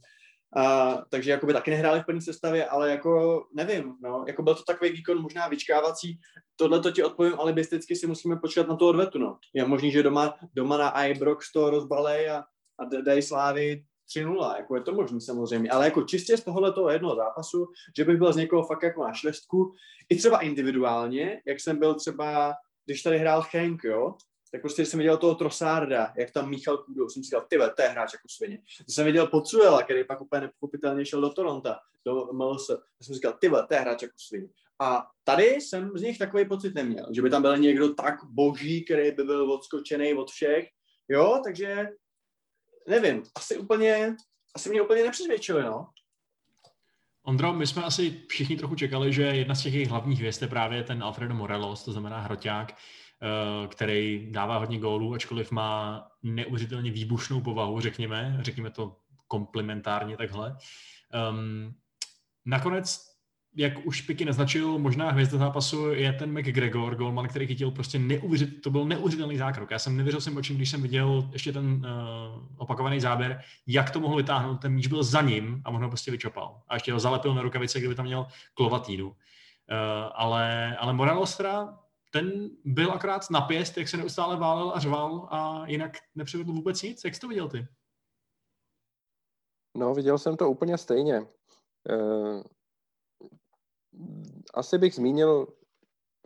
[0.57, 4.63] a, takže jakoby taky nehráli v plné sestavě, ale jako nevím, no, jako byl to
[4.63, 6.21] takový výkon možná vyčkávací,
[6.57, 9.39] tohle to ti odpovím alibisticky si musíme počkat na tu odvetu, no.
[9.55, 12.45] Je možný, že doma, doma na Ibrox to rozbalej a,
[12.79, 13.85] a dají Slávy
[14.17, 18.05] 3-0, jako je to možný samozřejmě, ale jako čistě z tohohle toho jednoho zápasu, že
[18.05, 19.73] bych byl z někoho fakt jako na šlestku,
[20.09, 22.55] i třeba individuálně, jak jsem byl třeba,
[22.85, 24.15] když tady hrál Henk, jo,
[24.53, 27.83] tak prostě jsem viděl toho Trosárda, jak tam míchal kůdou, jsem si říkal, ty to
[27.83, 28.59] je hráč jako svině.
[28.85, 33.15] Když jsem viděl Potruela, který pak úplně nepochopitelně šel do Toronto, do MLS, jsem si
[33.15, 34.49] říkal, ty to je hráč jako svině.
[34.81, 38.85] A tady jsem z nich takový pocit neměl, že by tam byl někdo tak boží,
[38.85, 40.69] který by byl odskočený od všech,
[41.09, 41.89] jo, takže
[42.89, 44.17] nevím, asi úplně,
[44.55, 45.89] asi mě úplně nepřesvědčili, no.
[47.23, 50.49] Ondro, my jsme asi všichni trochu čekali, že jedna z těch jejich hlavních hvězd je
[50.49, 52.75] právě ten Alfredo Morelos, to znamená hroťák,
[53.69, 58.97] který dává hodně gólů, ačkoliv má neuvěřitelně výbušnou povahu, řekněme, řekněme to
[59.29, 60.57] komplementárně takhle.
[61.31, 61.75] Um,
[62.47, 63.17] nakonec
[63.59, 68.63] jak už Piky naznačil, možná hvězda zápasu je ten McGregor, golman, který chytil prostě neuvěřit,
[68.63, 69.71] to byl neuvěřitelný zákrok.
[69.71, 74.01] Já jsem nevěřil svým očím, když jsem viděl ještě ten uh, opakovaný záběr, jak to
[74.01, 76.61] mohl vytáhnout, ten míč byl za ním a ho prostě vyčopal.
[76.69, 79.07] A ještě ho zalepil na rukavice, kdyby tam měl klovatínu.
[79.09, 79.15] Uh,
[80.15, 81.79] ale, ale Morales teda,
[82.13, 86.83] ten byl akrát na pěst, jak se neustále válel a řval a jinak nepřivedl vůbec
[86.83, 87.05] nic.
[87.05, 87.67] Jak jsi to viděl ty?
[89.77, 91.21] No, viděl jsem to úplně stejně.
[91.91, 92.43] Uh
[94.55, 95.47] asi bych zmínil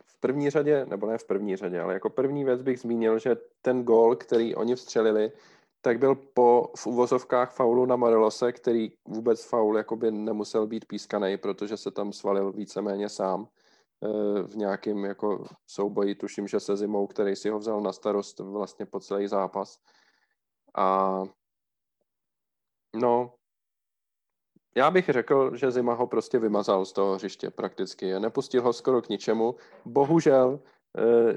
[0.03, 3.35] v první řadě, nebo ne v první řadě, ale jako první věc bych zmínil, že
[3.61, 5.31] ten gol, který oni vstřelili,
[5.81, 11.37] tak byl po v uvozovkách faulu na Morelose, který vůbec faul jakoby nemusel být pískaný,
[11.37, 13.60] protože se tam svalil víceméně sám eh,
[14.47, 18.85] v nějakém jako souboji, tuším, že se zimou, který si ho vzal na starost vlastně
[18.85, 19.79] po celý zápas.
[20.75, 21.17] A
[22.95, 23.33] no,
[24.75, 28.19] já bych řekl, že Zima ho prostě vymazal z toho hřiště prakticky.
[28.19, 29.55] Nepustil ho skoro k ničemu.
[29.85, 30.80] Bohužel eh,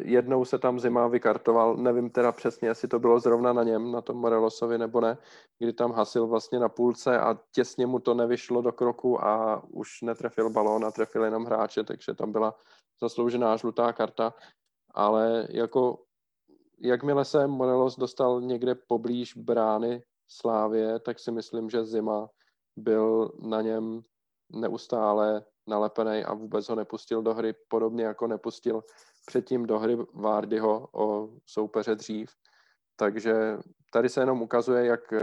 [0.02, 4.00] jednou se tam Zima vykartoval, nevím teda přesně, jestli to bylo zrovna na něm, na
[4.00, 5.18] tom Morelosovi nebo ne,
[5.58, 10.02] kdy tam hasil vlastně na půlce a těsně mu to nevyšlo do kroku a už
[10.02, 12.54] netrefil balón a trefil jenom hráče, takže tam byla
[13.00, 14.34] zasloužená žlutá karta.
[14.94, 16.02] Ale jako
[16.80, 22.28] jakmile se Morelos dostal někde poblíž brány Slávě, tak si myslím, že Zima
[22.76, 24.02] byl na něm
[24.52, 28.82] neustále nalepený a vůbec ho nepustil do hry, podobně jako nepustil
[29.26, 32.30] předtím do hry Vardyho o soupeře dřív.
[32.96, 33.34] Takže
[33.90, 35.14] tady se jenom ukazuje, jak,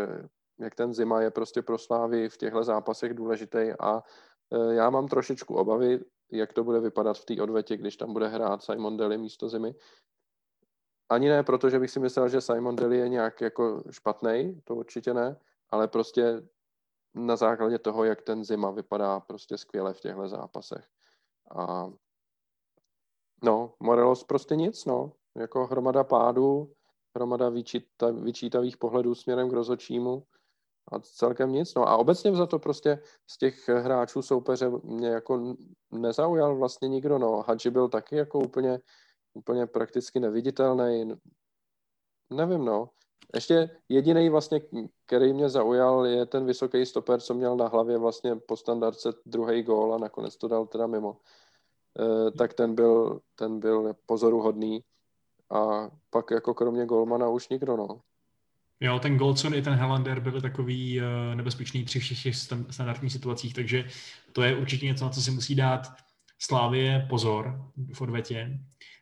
[0.60, 4.04] jak ten zima je prostě pro Slávy v těchto zápasech důležitý a
[4.54, 6.00] e, já mám trošičku obavy,
[6.32, 9.76] jak to bude vypadat v té odvetě, když tam bude hrát Simon Deli místo zimy.
[11.10, 15.14] Ani ne, protože bych si myslel, že Simon Deli je nějak jako špatný, to určitě
[15.14, 16.42] ne, ale prostě
[17.14, 20.88] na základě toho, jak ten zima vypadá prostě skvěle v těchto zápasech.
[21.56, 21.90] A
[23.44, 25.12] no, Morelos prostě nic, no.
[25.38, 26.74] Jako hromada pádů,
[27.16, 30.24] hromada vyčíta, vyčítavých pohledů směrem k rozočímu
[30.92, 31.76] a celkem nic.
[31.76, 35.56] No a obecně za to prostě z těch hráčů soupeře mě jako
[35.92, 37.44] nezaujal vlastně nikdo, no.
[37.48, 38.80] Hadži byl taky jako úplně,
[39.34, 41.14] úplně prakticky neviditelný.
[42.30, 42.90] Nevím, no.
[43.36, 44.62] Ještě jediný vlastně,
[45.06, 49.64] který mě zaujal, je ten vysoký stoper, co měl na hlavě vlastně po standardce druhý
[49.64, 51.18] gól a nakonec to dal teda mimo.
[52.00, 54.84] E, tak ten byl, ten byl pozoruhodný
[55.50, 58.02] a pak jako kromě golmana už nikdo, no.
[58.80, 62.36] Jo, ten Goldson i ten Helander byli takový uh, nebezpečný při všech
[62.70, 63.86] standardních situacích, takže
[64.34, 65.88] to je určitě něco, na co si musí dát
[66.40, 68.60] Slávě pozor v odvetě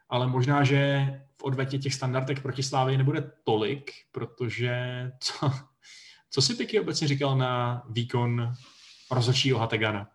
[0.10, 1.08] ale možná, že
[1.38, 4.72] v odvetě těch standardech proti Slávě nebude tolik, protože
[5.20, 5.52] co,
[6.30, 8.54] co si Piky obecně říkal na výkon
[9.12, 10.10] rozhodčího Hategana?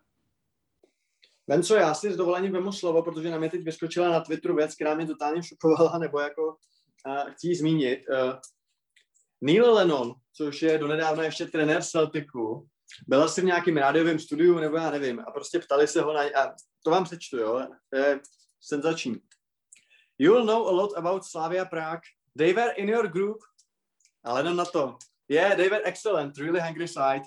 [1.62, 4.74] Co, já si s dovolením vemu slovo, protože na mě teď vyskočila na Twitteru věc,
[4.74, 6.56] která mě totálně šokovala, nebo jako
[7.06, 8.04] uh, chci ji zmínit.
[8.08, 8.32] Uh,
[9.40, 12.68] Neil Lennon, což je donedávna ještě trenér Celticu,
[13.06, 16.20] byl asi v nějakém rádiovém studiu, nebo já nevím, a prostě ptali se ho na...
[16.20, 18.20] A to vám přečtu, jo, to je
[18.60, 19.16] senzační.
[20.18, 22.02] You will know a lot about Slavia Prague.
[22.38, 23.38] They were in your group.
[24.24, 24.96] A Lennon na to.
[25.28, 27.22] Yeah, they were excellent, really hungry side.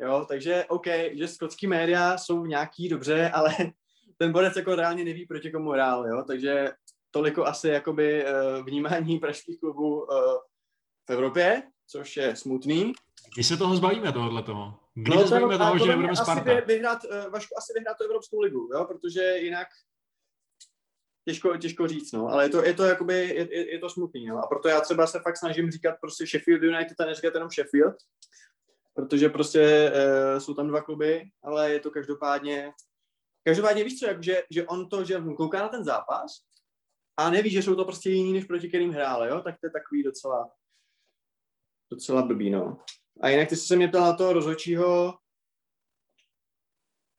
[0.00, 3.54] Jo, takže OK, že skotský média jsou nějaký dobře, ale
[4.18, 6.72] ten borec jako reálně neví, proti komu hrál, jo, takže
[7.10, 10.06] toliko asi jakoby uh, vnímání pražských klubů uh,
[11.08, 12.92] v Evropě, což je smutný.
[13.34, 14.74] Kdy se toho zbavíme, tohohle toho?
[14.94, 16.52] Kdy no, se zbavíme toho, že nebudeme Sparta?
[16.52, 19.68] Asi vyhrát, uh, Vašku, asi vyhrát tu Evropskou ligu, jo, protože jinak
[21.28, 24.26] těžko, těžko říct, no, ale je to, je to jakoby, je, je, je to smutný,
[24.26, 27.50] no, a proto já třeba se fakt snažím říkat prostě Sheffield United a neříkat jenom
[27.50, 27.96] Sheffield,
[28.98, 32.72] protože prostě uh, jsou tam dva kluby, ale je to každopádně,
[33.44, 36.32] každopádně víš co, jak, že, že on to, že kouká na ten zápas
[37.16, 39.70] a neví, že jsou to prostě jiní, než proti kterým hrál, jo, tak to je
[39.70, 40.50] takový docela,
[41.90, 42.76] docela blbý, no.
[43.20, 45.14] A jinak ty jsi se mě ptal na toho rozhodčího,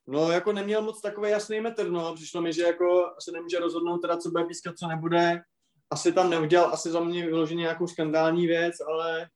[0.07, 3.97] no jako neměl moc takový jasný metr, no, přišlo mi, že jako se nemůže rozhodnout
[3.97, 5.41] teda, co bude pískat, co nebude,
[5.89, 9.29] asi tam neudělal, asi za mě vyloženě nějakou skandální věc, ale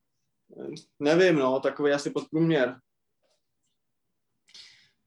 [1.00, 2.76] nevím, no, takový asi podprůměr.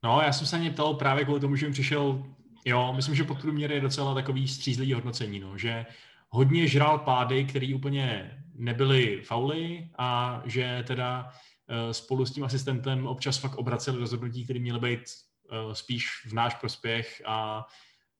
[0.05, 2.24] No, já jsem se mě ptal právě kvůli tomu, že mi přišel,
[2.64, 5.86] jo, myslím, že podprůměr je docela takový střízlivý hodnocení, no, že
[6.28, 13.07] hodně žral pády, které úplně nebyly fauly a že teda uh, spolu s tím asistentem
[13.07, 17.66] občas fakt obraceli rozhodnutí, které měly být uh, spíš v náš prospěch a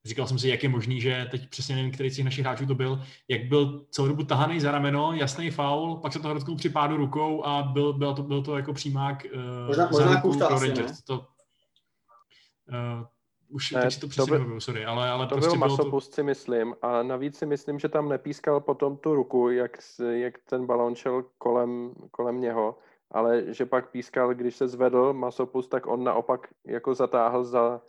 [0.07, 2.67] říkal jsem si, jak je možný, že teď přesně nevím, který z těch našich hráčů
[2.67, 6.57] to byl, jak byl celou dobu tahaný za rameno, jasný faul, pak se to dotknul
[6.57, 9.91] při pádu rukou a byl, byl, to, byl to jako přímák uh, možná,
[10.25, 11.03] možná pro Rangers.
[11.03, 13.07] To, uh,
[13.49, 16.11] už ne, teď si to přesně to byl, sorry, ale, ale to prostě byl masopust,
[16.11, 16.15] to...
[16.15, 19.79] si myslím, a navíc si myslím, že tam nepískal potom tu ruku, jak,
[20.11, 22.79] jak ten balon šel kolem, kolem něho,
[23.11, 27.81] ale že pak pískal, když se zvedl masopust, tak on naopak jako zatáhl za,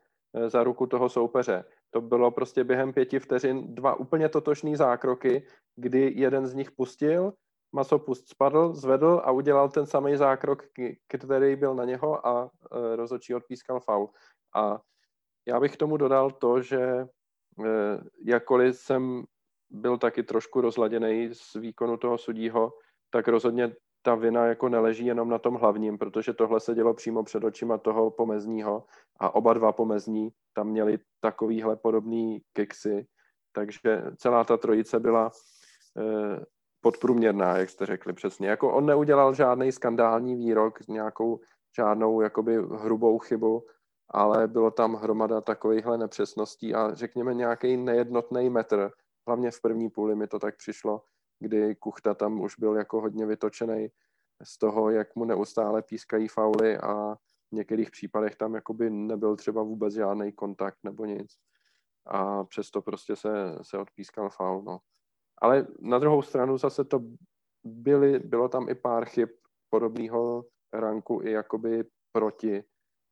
[0.48, 1.64] za ruku toho soupeře.
[1.92, 7.34] To bylo prostě během pěti vteřin dva úplně totožný zákroky, kdy jeden z nich pustil,
[7.72, 10.64] masopust spadl, zvedl a udělal ten samý zákrok,
[11.08, 14.10] který byl na něho a e, rozhodčí odpískal faul.
[14.56, 14.82] A
[15.48, 17.08] já bych k tomu dodal to, že e,
[18.26, 19.24] jakkoliv jsem
[19.70, 22.74] byl taky trošku rozladěný z výkonu toho sudího,
[23.10, 23.76] tak rozhodně
[24.08, 27.78] ta vina jako neleží jenom na tom hlavním, protože tohle se dělo přímo před očima
[27.78, 28.84] toho pomezního
[29.20, 33.08] a oba dva pomezní tam měli takovýhle podobný kiksy,
[33.52, 35.32] takže celá ta trojice byla
[35.98, 36.46] eh,
[36.82, 38.48] podprůměrná, jak jste řekli přesně.
[38.48, 41.40] Jako on neudělal žádný skandální výrok, nějakou
[41.76, 43.66] žádnou jakoby hrubou chybu,
[44.10, 48.92] ale bylo tam hromada takovýchhle nepřesností a řekněme nějaký nejednotný metr.
[49.28, 51.02] Hlavně v první půli mi to tak přišlo,
[51.40, 53.88] kdy Kuchta tam už byl jako hodně vytočený
[54.44, 57.16] z toho, jak mu neustále pískají fauly a
[57.52, 61.36] v některých případech tam jakoby nebyl třeba vůbec žádný kontakt nebo nic.
[62.06, 64.80] A přesto prostě se, se odpískal faul, no.
[65.42, 67.00] Ale na druhou stranu zase to
[67.64, 69.30] byly, bylo tam i pár chyb
[69.70, 72.64] podobného ranku i jakoby proti,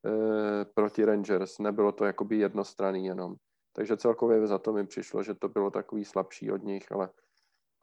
[0.06, 1.60] eh, proti Rangers.
[1.60, 3.36] Nebylo to jakoby jednostranný jenom.
[3.74, 7.10] Takže celkově za to mi přišlo, že to bylo takový slabší od nich, ale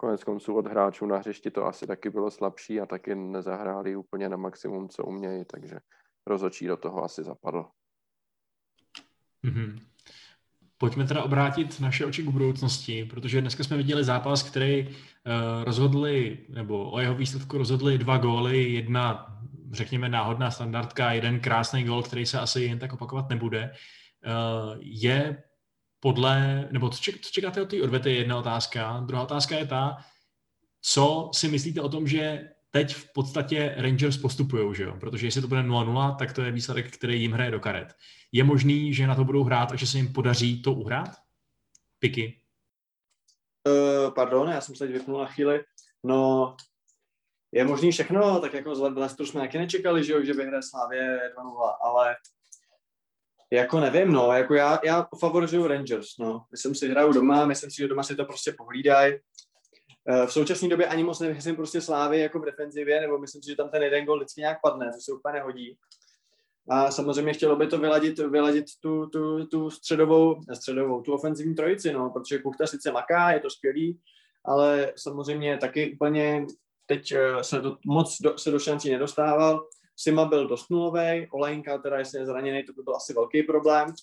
[0.03, 4.29] konec konců od hráčů na hřišti to asi taky bylo slabší a taky nezahráli úplně
[4.29, 5.79] na maximum, co umějí, takže
[6.27, 7.65] rozočí do toho asi zapadl.
[9.45, 9.79] Mm-hmm.
[10.79, 14.93] Pojďme teda obrátit naše oči k budoucnosti, protože dneska jsme viděli zápas, který uh,
[15.65, 19.39] rozhodli, nebo o jeho výsledku rozhodli dva góly, jedna,
[19.73, 23.71] řekněme, náhodná standardka, jeden krásný gól, který se asi jen tak opakovat nebude.
[24.27, 25.43] Uh, je
[26.03, 29.03] podle, nebo co, ček, co čekáte od té odvety, je jedna otázka.
[29.07, 30.05] Druhá otázka je ta,
[30.81, 34.97] co si myslíte o tom, že teď v podstatě Rangers postupují, že jo?
[35.01, 37.95] Protože jestli to bude 0-0, tak to je výsledek, který jim hraje do karet.
[38.33, 41.11] Je možný, že na to budou hrát a že se jim podaří to uhrát?
[41.99, 42.41] Piky?
[43.69, 45.65] Uh, pardon, já jsem se teď vypnul na chvíli.
[46.05, 46.57] No,
[47.53, 51.33] je možný všechno, tak jako z Leicesteru jsme taky nečekali, že, jo, že vyhraje Slávě
[51.39, 52.17] 2-0, ale
[53.53, 56.45] jako nevím, no, jako já, já favorizuju Rangers, no.
[56.51, 59.15] Myslím si, hraju doma, myslím si, že doma si to prostě pohlídají.
[60.09, 63.51] Eh, v současné době ani moc nevěřím prostě Slávy jako v defenzivě, nebo myslím si,
[63.51, 65.79] že tam ten jeden gol vždycky nějak padne, to se úplně nehodí.
[66.69, 71.93] A samozřejmě chtělo by to vyladit, vyladit tu, tu, tu středovou, středovou, tu ofenzivní trojici,
[71.93, 74.01] no, protože Kuchta sice maká, je to skvělý,
[74.45, 76.47] ale samozřejmě taky úplně
[76.87, 79.67] teď eh, se do, moc do, se do šancí nedostával.
[80.03, 83.95] Sima byl dost nulový, Olejnka teda, jestli je zraněný, to by byl asi velký problém.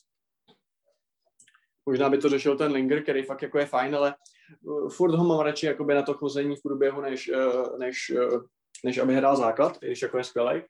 [1.86, 4.16] Možná by to řešil ten Linger, který fakt jako je fajn, ale
[4.62, 8.44] uh, furt ho mám radši jakoby na to chození v průběhu, než, uh, než uh,
[8.86, 10.62] než aby hrál základ, i když jako je skvělý.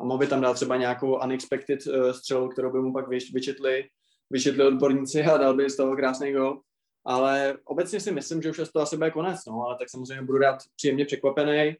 [0.00, 1.80] A mohl by tam dát třeba nějakou unexpected
[2.12, 3.88] střelu, kterou by mu pak vyčetli,
[4.30, 6.60] vyčetli odborníci a dal by z toho krásný gol.
[7.04, 10.38] Ale obecně si myslím, že už to asi bude konec, no, ale tak samozřejmě budu
[10.38, 11.76] rád příjemně překvapený.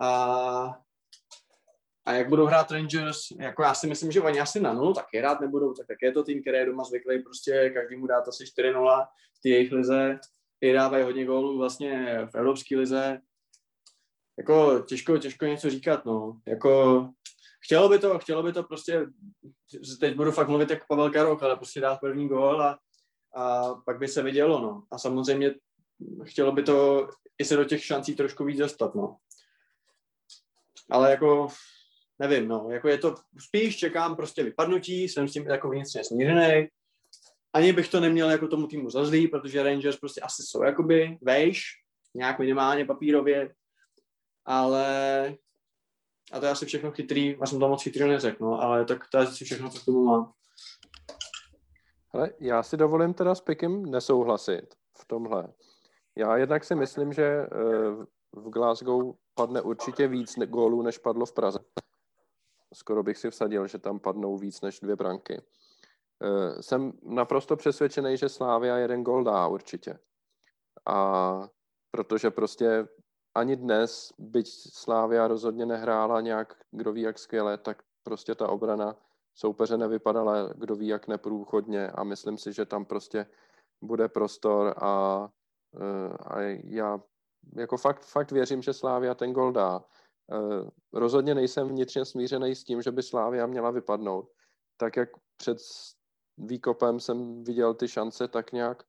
[0.00, 0.78] A
[2.08, 5.20] a jak budou hrát Rangers, jako já si myslím, že oni asi na nulu taky
[5.20, 8.28] rád nebudou, tak, tak je to tým, který je doma zvyklý, prostě každý mu dát
[8.28, 9.06] asi 4-0
[9.38, 10.18] v té jejich lize,
[10.60, 13.20] i dávají hodně gólů vlastně v evropské lize.
[14.38, 16.40] Jako těžko, těžko něco říkat, no.
[16.46, 17.08] Jako
[17.60, 19.06] chtělo by to, chtělo by to prostě,
[20.00, 22.78] teď budu fakt mluvit jako Pavel Karok, ale prostě dát první gól a,
[23.34, 24.82] a pak by se vidělo, no.
[24.90, 25.54] A samozřejmě
[26.24, 29.16] chtělo by to i se do těch šancí trošku víc dostat, no.
[30.90, 31.48] Ale jako
[32.18, 36.68] nevím, no, jako je to, spíš čekám prostě vypadnutí, jsem s tím jako vnitřně smířený.
[37.52, 41.18] Ani bych to neměl jako tomu týmu za zlý, protože Rangers prostě asi jsou jakoby
[41.22, 41.62] vejš,
[42.14, 43.54] nějak minimálně papírově,
[44.44, 45.34] ale
[46.32, 49.04] a to je asi všechno chytrý, já jsem to moc chytrý neřekl, no, ale tak
[49.12, 50.32] to je asi všechno, co k tomu mám.
[52.14, 55.48] Ale já si dovolím teda s Pikem nesouhlasit v tomhle.
[56.16, 57.48] Já jednak si myslím, že eh,
[58.32, 61.58] v Glasgow padne určitě víc gólů, než padlo v Praze
[62.78, 65.42] skoro bych si vsadil, že tam padnou víc než dvě branky.
[66.22, 69.98] Eh, jsem naprosto přesvědčený, že Slávia jeden gol dá určitě.
[70.86, 71.48] A
[71.90, 72.88] protože prostě
[73.34, 78.96] ani dnes, byť Slávia rozhodně nehrála nějak, kdo ví jak skvěle, tak prostě ta obrana
[79.34, 83.26] soupeře nevypadala, kdo ví jak neprůchodně a myslím si, že tam prostě
[83.82, 85.28] bude prostor a,
[85.74, 87.00] eh, a já
[87.56, 89.84] jako fakt, fakt věřím, že Slávia ten gol dá.
[90.32, 94.30] Eh, rozhodně nejsem vnitřně smířený s tím, že by Slávia měla vypadnout.
[94.76, 95.58] Tak jak před
[96.38, 98.82] výkopem jsem viděl ty šance tak nějak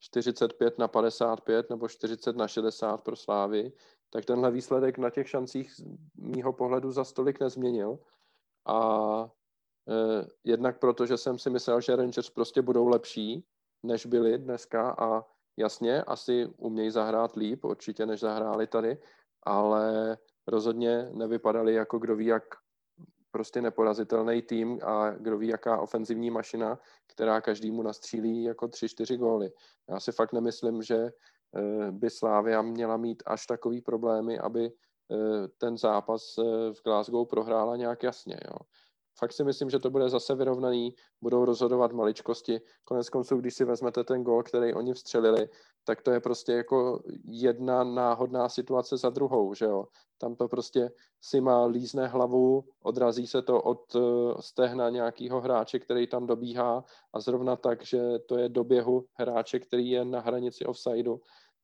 [0.00, 3.72] 45 na 55 nebo 40 na 60 pro Slávy,
[4.10, 5.84] tak tenhle výsledek na těch šancích z
[6.14, 7.98] mýho pohledu za stolik nezměnil.
[8.66, 9.30] A
[9.88, 13.44] eh, jednak proto, že jsem si myslel, že Rangers prostě budou lepší,
[13.82, 15.24] než byli dneska a
[15.56, 18.98] jasně, asi umějí zahrát líp, určitě než zahráli tady,
[19.42, 20.16] ale
[20.50, 22.44] rozhodně nevypadali jako kdo ví jak
[23.30, 29.52] prostě neporazitelný tým a kdo ví jaká ofenzivní mašina, která každému nastřílí jako 3-4 góly.
[29.88, 35.48] Já si fakt nemyslím, že eh, by Slávia měla mít až takový problémy, aby eh,
[35.58, 36.42] ten zápas eh,
[36.72, 38.40] v Glasgow prohrála nějak jasně.
[38.44, 38.56] Jo
[39.18, 42.60] fakt si myslím, že to bude zase vyrovnaný, budou rozhodovat maličkosti.
[42.84, 45.48] Konec konců, když si vezmete ten gol, který oni vstřelili,
[45.84, 49.84] tak to je prostě jako jedna náhodná situace za druhou, že jo.
[50.18, 50.90] Tam to prostě
[51.20, 54.02] si má lízne hlavu, odrazí se to od uh,
[54.40, 59.58] stehna nějakého hráče, který tam dobíhá a zrovna tak, že to je do běhu hráče,
[59.58, 61.20] který je na hranici offsideu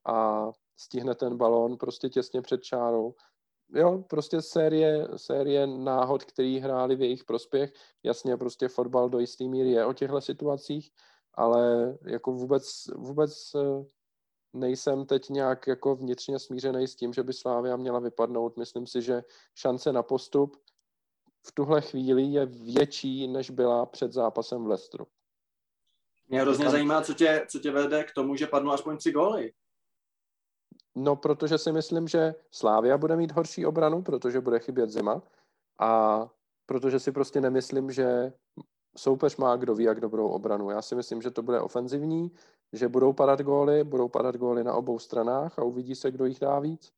[0.07, 3.15] a stihne ten balón prostě těsně před čárou
[3.73, 7.73] jo, prostě série, série náhod, který hráli v jejich prospěch.
[8.03, 10.91] Jasně, prostě fotbal do jisté míry je o těchto situacích,
[11.35, 13.85] ale jako vůbec, vůbec eh,
[14.53, 18.57] nejsem teď nějak jako vnitřně smířený s tím, že by Slávia měla vypadnout.
[18.57, 19.23] Myslím si, že
[19.55, 20.57] šance na postup
[21.47, 25.07] v tuhle chvíli je větší, než byla před zápasem v Lestru.
[26.29, 29.53] Mě hrozně zajímá, co tě, co tě vede k tomu, že padnou aspoň tři góly.
[30.95, 35.23] No, protože si myslím, že Slávia bude mít horší obranu, protože bude chybět zima
[35.79, 36.23] a
[36.67, 38.33] protože si prostě nemyslím, že
[38.97, 40.71] soupeř má kdo ví jak dobrou obranu.
[40.71, 42.31] Já si myslím, že to bude ofenzivní,
[42.73, 46.41] že budou padat góly, budou padat góly na obou stranách a uvidí se, kdo jich
[46.41, 46.93] dá víc.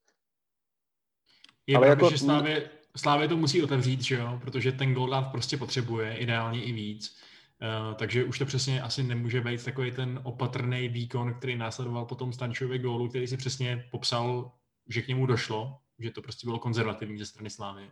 [1.67, 2.17] Je Ale pravda, jako...
[2.17, 4.39] že Slávě, Slávě to musí otevřít, že jo?
[4.41, 7.17] protože ten gól prostě potřebuje, ideálně i víc.
[7.63, 12.33] Uh, takže už to přesně asi nemůže být takový ten opatrný výkon, který následoval potom
[12.33, 14.53] Stančově gólu, který si přesně popsal,
[14.89, 17.91] že k němu došlo, že to prostě bylo konzervativní ze strany Slávy.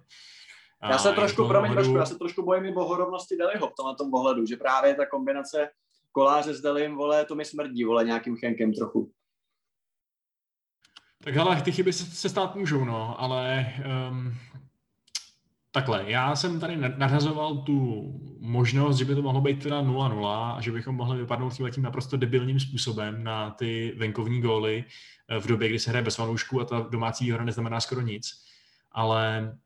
[0.83, 1.75] Já se trošku, promiň, ohledu...
[1.75, 5.07] trošku, já se trošku bojím i bohorovnosti Deliho v na tom pohledu, že právě ta
[5.07, 5.71] kombinace
[6.13, 9.13] koláře s Delim, vole, to mi smrdí, vole, nějakým chenkem trochu.
[11.25, 13.73] Tak ale ty chyby se, se stát můžou, no, ale
[14.11, 14.35] um,
[15.75, 18.05] Takhle, já jsem tady nadhazoval tu
[18.41, 22.17] možnost, že by to mohlo být teda 0-0 a že bychom mohli vypadnout tím naprosto
[22.17, 24.85] debilním způsobem na ty venkovní góly
[25.29, 28.45] eh, v době, kdy se hraje bez fanoušků a ta domácí hra neznamená skoro nic.
[28.93, 29.57] Ale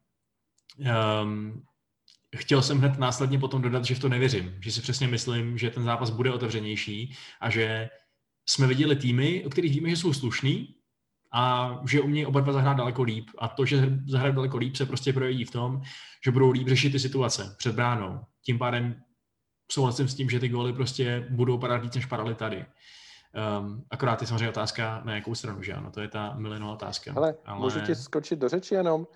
[1.22, 1.62] um,
[2.36, 5.70] chtěl jsem hned následně potom dodat, že v to nevěřím, že si přesně myslím, že
[5.70, 7.88] ten zápas bude otevřenější a že
[8.46, 10.74] jsme viděli týmy, o kterých víme, že jsou slušný,
[11.32, 13.30] a že umějí oba dva zahrát daleko líp.
[13.38, 15.82] A to, že zahrají daleko líp, se prostě projeví v tom,
[16.24, 18.20] že budou líp řešit ty situace před bránou.
[18.44, 19.02] Tím pádem
[19.72, 22.64] souhlasím s tím, že ty góly prostě budou padat víc, než padaly tady.
[23.60, 27.12] Um, akorát je samozřejmě otázka, na jakou stranu, že ano, to je ta milinová otázka.
[27.16, 27.60] Ale, ale...
[27.60, 29.06] můžu ti skočit do řeči jenom?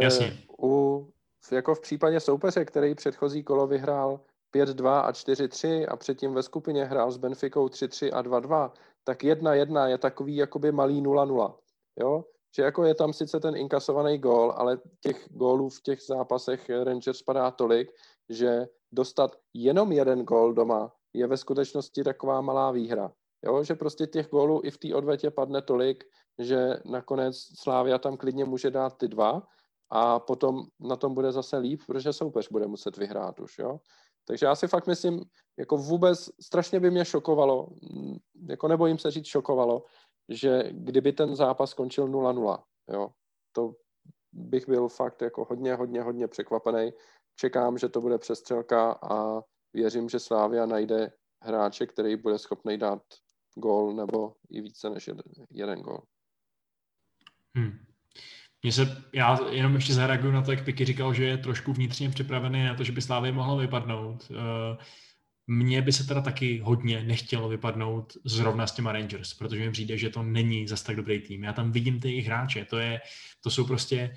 [0.00, 0.38] Jasně.
[0.62, 1.12] U,
[1.52, 4.20] jako v případě soupeře, který předchozí kolo vyhrál
[4.54, 8.70] 5-2 a 4-3 a předtím ve skupině hrál s Benficou 3-3 a 2-2,
[9.04, 11.54] tak 1-1 je takový jakoby malý 0-0.
[12.00, 12.24] Jo?
[12.56, 17.22] Že jako je tam sice ten inkasovaný gól, ale těch gólů v těch zápasech Rangers
[17.22, 17.90] padá tolik,
[18.28, 23.12] že dostat jenom jeden gól doma je ve skutečnosti taková malá výhra.
[23.44, 23.64] Jo?
[23.64, 26.04] Že prostě těch gólů i v té odvetě padne tolik,
[26.38, 29.42] že nakonec Slávia tam klidně může dát ty dva
[29.90, 33.58] a potom na tom bude zase líp, protože soupeř bude muset vyhrát už.
[33.58, 33.80] Jo?
[34.30, 35.24] Takže já si fakt myslím,
[35.58, 37.68] jako vůbec strašně by mě šokovalo,
[38.48, 39.84] jako nebojím se říct šokovalo,
[40.28, 42.62] že kdyby ten zápas skončil 0-0,
[42.92, 43.10] jo,
[43.52, 43.74] to
[44.32, 46.92] bych byl fakt jako hodně, hodně, hodně překvapený.
[47.36, 51.12] Čekám, že to bude přestřelka a věřím, že Slávia najde
[51.42, 53.02] hráče, který bude schopný dát
[53.54, 56.02] gól nebo i více než jeden, jeden gól.
[57.56, 57.89] Hmm.
[58.62, 62.10] Mně se, já jenom ještě zareaguju na to, jak Piky říkal, že je trošku vnitřně
[62.10, 64.30] připravený na to, že by Slávě mohla vypadnout.
[64.30, 64.36] Uh,
[65.46, 69.98] mně by se teda taky hodně nechtělo vypadnout zrovna s těma Rangers, protože mi přijde,
[69.98, 71.44] že to není zas tak dobrý tým.
[71.44, 73.00] Já tam vidím ty jejich hráče, to, je,
[73.40, 74.16] to jsou prostě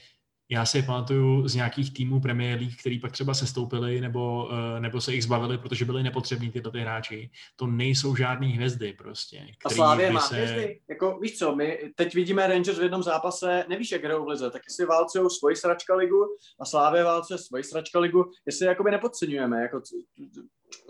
[0.50, 4.80] já si je pamatuju z nějakých týmů Premier League, který pak třeba sestoupili nebo, eh,
[4.80, 7.30] nebo se jich zbavili, protože byli nepotřební tyto ty hráči.
[7.56, 9.48] To nejsou žádný hvězdy prostě.
[9.66, 10.36] A Slávě má se...
[10.36, 10.80] hvězdy.
[10.90, 14.52] Jako, víš co, my teď vidíme Rangers v jednom zápase, nevíš, jak hrajou v lize,
[14.52, 16.26] tak jestli válcují svoji sračka ligu
[16.60, 19.62] a Slávě válcuje svoji sračka ligu, jestli jakoby nepodceňujeme.
[19.62, 19.82] Jako,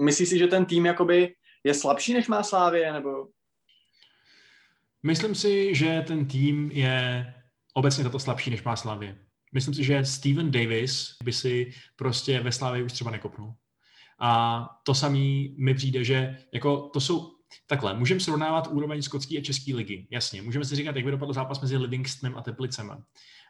[0.01, 3.27] myslíš si, že ten tým jakoby je slabší, než má Slávě, nebo...
[5.03, 7.25] Myslím si, že ten tým je
[7.73, 9.17] obecně tato slabší, než má Slávě.
[9.53, 13.53] Myslím si, že Steven Davis by si prostě ve Slávě už třeba nekopnul.
[14.19, 17.33] A to samý mi přijde, že jako to jsou
[17.67, 20.07] Takhle, můžeme srovnávat úroveň skotské a české ligy.
[20.11, 23.03] Jasně, můžeme si říkat, jak by dopadl zápas mezi Livingstonem a Teplicema.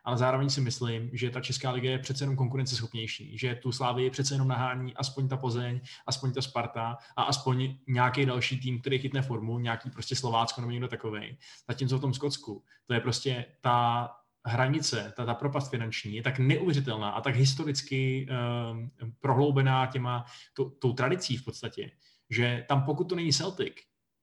[0.04, 4.04] Ale zároveň si myslím, že ta česká liga je přece jenom konkurenceschopnější, že tu Slávy
[4.04, 8.82] je přece jenom nahání aspoň ta Pozeň, aspoň ta Sparta a aspoň nějaký další tým,
[8.82, 11.38] který chytne formu, nějaký prostě Slovácko nebo někdo takový.
[11.68, 14.10] Zatímco v tom Skotsku, to je prostě ta
[14.46, 18.28] hranice, ta, ta propast finanční je tak neuvěřitelná a tak historicky
[18.72, 21.92] um, prohloubená těma, to, tou tradicí v podstatě,
[22.30, 23.74] že tam pokud to není Celtic,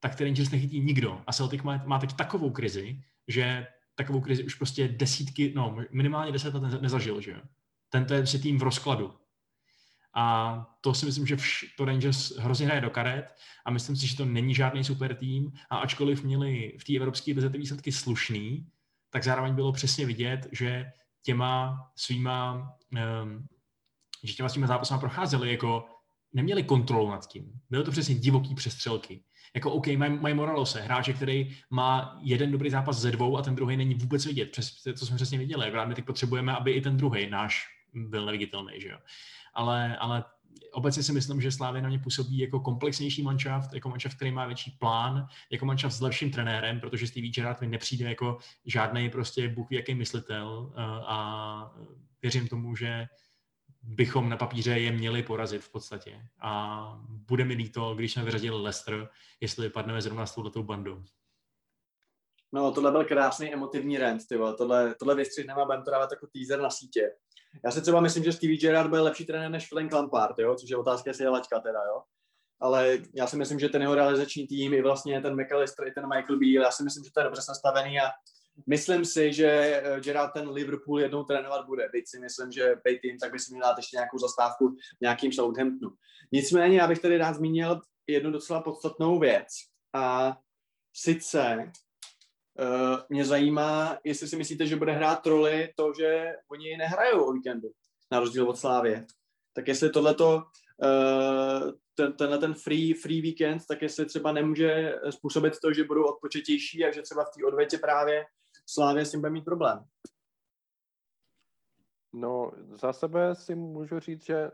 [0.00, 1.22] tak ten Rangers nechytí nikdo.
[1.26, 6.32] A Celtic má, má teď takovou krizi, že takovou krizi už prostě desítky, no minimálně
[6.32, 7.40] deset let nezažil, že jo.
[7.88, 9.14] Tento je tým v rozkladu.
[10.14, 13.34] A to si myslím, že vš- to Rangers hrozně hraje do karet
[13.66, 17.32] a myslím si, že to není žádný super tým a ačkoliv měli v té evropské
[17.32, 18.66] lize ty výsledky slušný,
[19.10, 20.92] tak zároveň bylo přesně vidět, že
[21.22, 22.68] těma svýma,
[24.22, 25.86] že těma svýma zápasama procházeli jako
[26.32, 27.52] neměli kontrolu nad tím.
[27.70, 29.24] Byly to přesně divoký přestřelky.
[29.54, 33.54] Jako OK, mají maj Moralose, hráče, který má jeden dobrý zápas ze dvou a ten
[33.54, 34.50] druhý není vůbec vidět.
[34.50, 35.66] Přes, to jsme přesně viděli.
[35.66, 38.98] Akorát my teď potřebujeme, aby i ten druhý náš byl neviditelný, že jo.
[39.54, 40.24] Ale, ale
[40.72, 44.46] obecně si myslím, že Slávě na mě působí jako komplexnější manšaft, jako manšaft, který má
[44.46, 49.48] větší plán, jako manšaft s lepším trenérem, protože Stevie Gerrard mi nepřijde jako žádný prostě
[49.48, 51.74] bůh jaký myslitel eh, a
[52.22, 53.06] věřím tomu, že
[53.82, 56.26] bychom na papíře je měli porazit v podstatě.
[56.40, 59.08] A bude mi líto, když jsme vyřadili Leicester,
[59.40, 61.04] jestli vypadneme zrovna s touhletou bandou.
[62.52, 66.26] No, tohle byl krásný emotivní rent, ty Tohle, tohle vystřihneme a budeme to dávat jako
[66.26, 67.10] teaser na sítě.
[67.64, 70.54] Já si třeba myslím, že Stevie Gerrard byl lepší trenér než Frank Lampard, jo?
[70.54, 72.02] což je otázka, jestli je laťka teda, jo.
[72.60, 76.08] Ale já si myslím, že ten jeho realizační tým, i vlastně ten McAllister, i ten
[76.08, 78.10] Michael Beale, já si myslím, že to je dobře nastavený a
[78.66, 79.46] myslím si, že
[79.84, 81.88] eh, Gerard ten Liverpool jednou trénovat bude.
[81.92, 85.00] Byť si myslím, že být tým, tak by si měl dát ještě nějakou zastávku v
[85.00, 85.92] nějakým Southamptonu.
[86.32, 89.46] Nicméně já bych tady rád zmínil jednu docela podstatnou věc.
[89.94, 90.36] A
[90.94, 91.72] sice
[92.58, 97.32] Uh, mě zajímá, jestli si myslíte, že bude hrát roli to, že oni nehrajou o
[97.32, 97.68] víkendu,
[98.10, 99.06] na rozdíl od Slávě.
[99.52, 100.42] Tak jestli tohleto,
[100.82, 106.04] uh, ten, tenhle ten free, free weekend, tak jestli třeba nemůže způsobit to, že budou
[106.04, 108.26] odpočetější a že třeba v té odvětě právě
[108.66, 109.84] Slávě s tím bude mít problém.
[112.12, 114.50] No, za sebe si můžu říct, že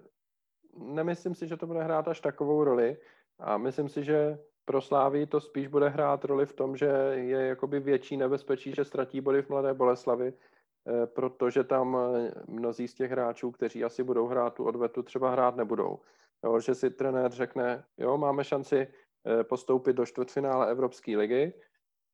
[0.79, 2.97] nemyslím si, že to bude hrát až takovou roli
[3.39, 7.47] a myslím si, že pro Slávy to spíš bude hrát roli v tom, že je
[7.47, 12.95] jakoby větší nebezpečí, že ztratí body v Mladé Boleslavi, eh, protože tam eh, mnozí z
[12.95, 15.99] těch hráčů, kteří asi budou hrát tu odvetu, třeba hrát nebudou.
[16.45, 21.53] Jo, že si trenér řekne, jo, máme šanci eh, postoupit do čtvrtfinále Evropské ligy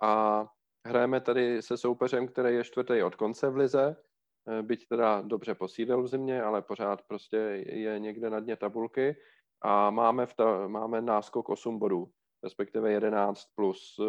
[0.03, 0.45] a
[0.87, 3.97] hrajeme tady se soupeřem, který je čtvrtý od konce v lize,
[4.63, 7.37] byť teda dobře posídil v zimě, ale pořád prostě
[7.67, 9.17] je někde na dně tabulky
[9.61, 12.11] a máme, v ta, máme náskok 8 bodů
[12.43, 14.05] respektive 11 plus eh,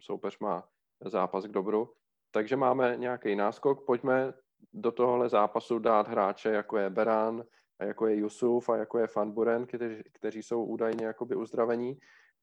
[0.00, 0.68] soupeř má
[1.04, 1.92] zápas k dobru.
[2.30, 4.34] Takže máme nějaký náskok, pojďme
[4.72, 7.44] do tohohle zápasu dát hráče, jako je Beran,
[7.82, 11.98] a jako je Yusuf a jako je Fanburen, kteří, kteří jsou údajně jakoby uzdravení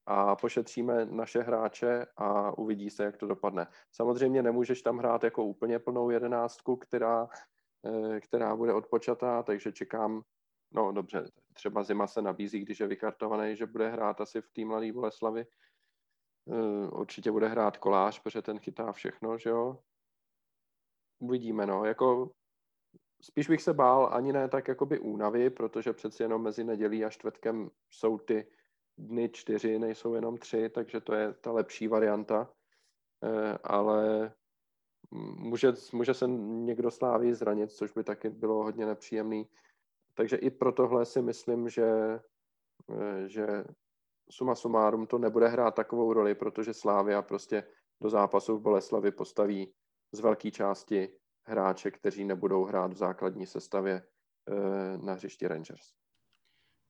[0.06, 3.68] a pošetříme naše hráče a uvidí se, jak to dopadne.
[3.92, 7.28] Samozřejmě nemůžeš tam hrát jako úplně plnou jedenáctku, která,
[7.86, 10.22] eh, která bude odpočatá, takže čekám,
[10.72, 14.68] no dobře, třeba Zima se nabízí, když je vykartovaný, že bude hrát asi v tým
[14.68, 15.46] Mladý Boleslavy.
[16.52, 19.80] Eh, určitě bude hrát kolář, protože ten chytá všechno, že jo.
[21.20, 22.32] Uvidíme, no, jako
[23.22, 27.10] spíš bych se bál ani ne tak jakoby únavy, protože přeci jenom mezi nedělí a
[27.10, 28.52] čtvrtkem jsou ty
[28.98, 32.54] dny čtyři, nejsou jenom tři, takže to je ta lepší varianta.
[33.24, 34.32] Eh, ale
[35.38, 39.50] může, může se někdo sláví zranit, což by taky bylo hodně nepříjemný.
[40.20, 42.20] Takže i pro tohle si myslím, že,
[42.92, 43.48] eh, že
[44.32, 47.64] suma sumárum to nebude hrát takovou roli, protože Slávia prostě
[48.02, 49.74] do zápasu v Boleslavi postaví
[50.12, 51.10] z velké části
[51.48, 55.94] hráče, kteří nebudou hrát v základní sestavě eh, na hřišti Rangers.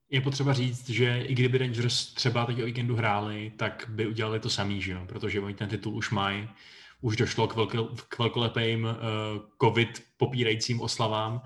[0.10, 4.40] Je potřeba říct, že i kdyby Rangers třeba teď o víkendu hráli, tak by udělali
[4.40, 5.06] to samý, že jo?
[5.08, 6.50] protože oni ten titul už mají.
[7.02, 7.78] Už došlo k, velké,
[8.10, 8.92] k velkolepým uh,
[9.62, 11.40] covid popírajícím oslavám, uh,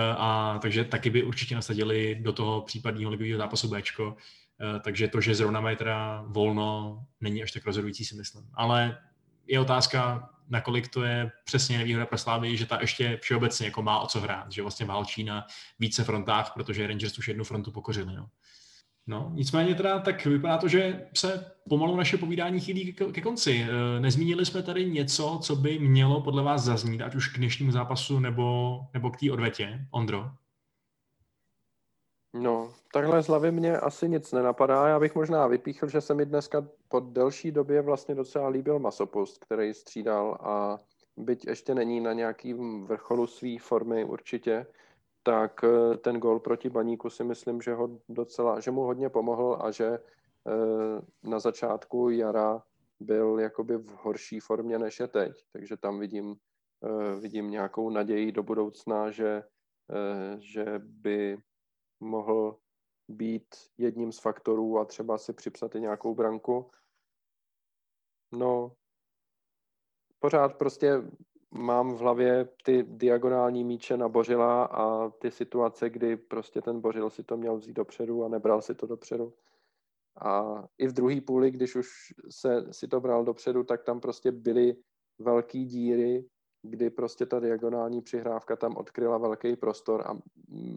[0.00, 4.08] a takže taky by určitě nasadili do toho případného ligového zápasu Bčko.
[4.08, 8.44] Uh, takže to, že zrovna mají teda volno, není až tak rozhodující, si myslím.
[8.54, 8.98] Ale
[9.46, 14.00] je otázka, nakolik to je přesně nevýhoda pro Slávy, že ta ještě všeobecně jako má
[14.00, 15.46] o co hrát, že vlastně válčí na
[15.78, 18.16] více frontách, protože Rangers už jednu frontu pokořili.
[18.16, 18.28] No.
[19.08, 23.66] No, nicméně teda tak vypadá to, že se pomalu naše povídání chýlí ke, ke konci.
[23.70, 27.72] E, nezmínili jsme tady něco, co by mělo podle vás zaznít, ať už k dnešnímu
[27.72, 29.86] zápasu nebo, nebo k té odvetě.
[29.90, 30.30] Ondro?
[32.34, 34.88] No, takhle z hlavy mě asi nic nenapadá.
[34.88, 39.44] Já bych možná vypíchl, že se mi dneska po delší době vlastně docela líbil Masopust,
[39.44, 40.78] který střídal a
[41.16, 44.66] byť ještě není na nějakým vrcholu své formy určitě,
[45.28, 49.58] tak eh, ten gol proti Baníku si myslím, že, ho docela, že mu hodně pomohl
[49.60, 52.62] a že eh, na začátku jara
[53.00, 55.44] byl jakoby v horší formě než je teď.
[55.52, 56.36] Takže tam vidím,
[56.84, 59.42] eh, vidím nějakou naději do budoucna, že,
[60.38, 61.38] že by
[62.00, 62.56] mohl
[63.08, 66.70] být jedním z faktorů a třeba si připsat i nějakou branku.
[68.32, 68.72] No,
[70.18, 71.02] pořád prostě
[71.50, 77.10] mám v hlavě ty diagonální míče na Bořila a ty situace, kdy prostě ten Bořil
[77.10, 79.34] si to měl vzít dopředu a nebral si to dopředu.
[80.20, 81.88] A i v druhé půli, když už
[82.30, 84.76] se si to bral dopředu, tak tam prostě byly
[85.18, 86.24] velké díry,
[86.62, 90.18] kdy prostě ta diagonální přihrávka tam odkryla velký prostor a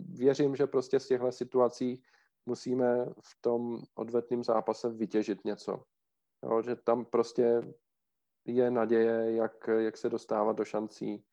[0.09, 2.01] věřím, že prostě z těchto situací
[2.45, 5.83] musíme v tom odvetném zápase vytěžit něco.
[6.43, 7.61] Jo, že tam prostě
[8.45, 11.23] je naděje, jak, jak se dostávat do šancí.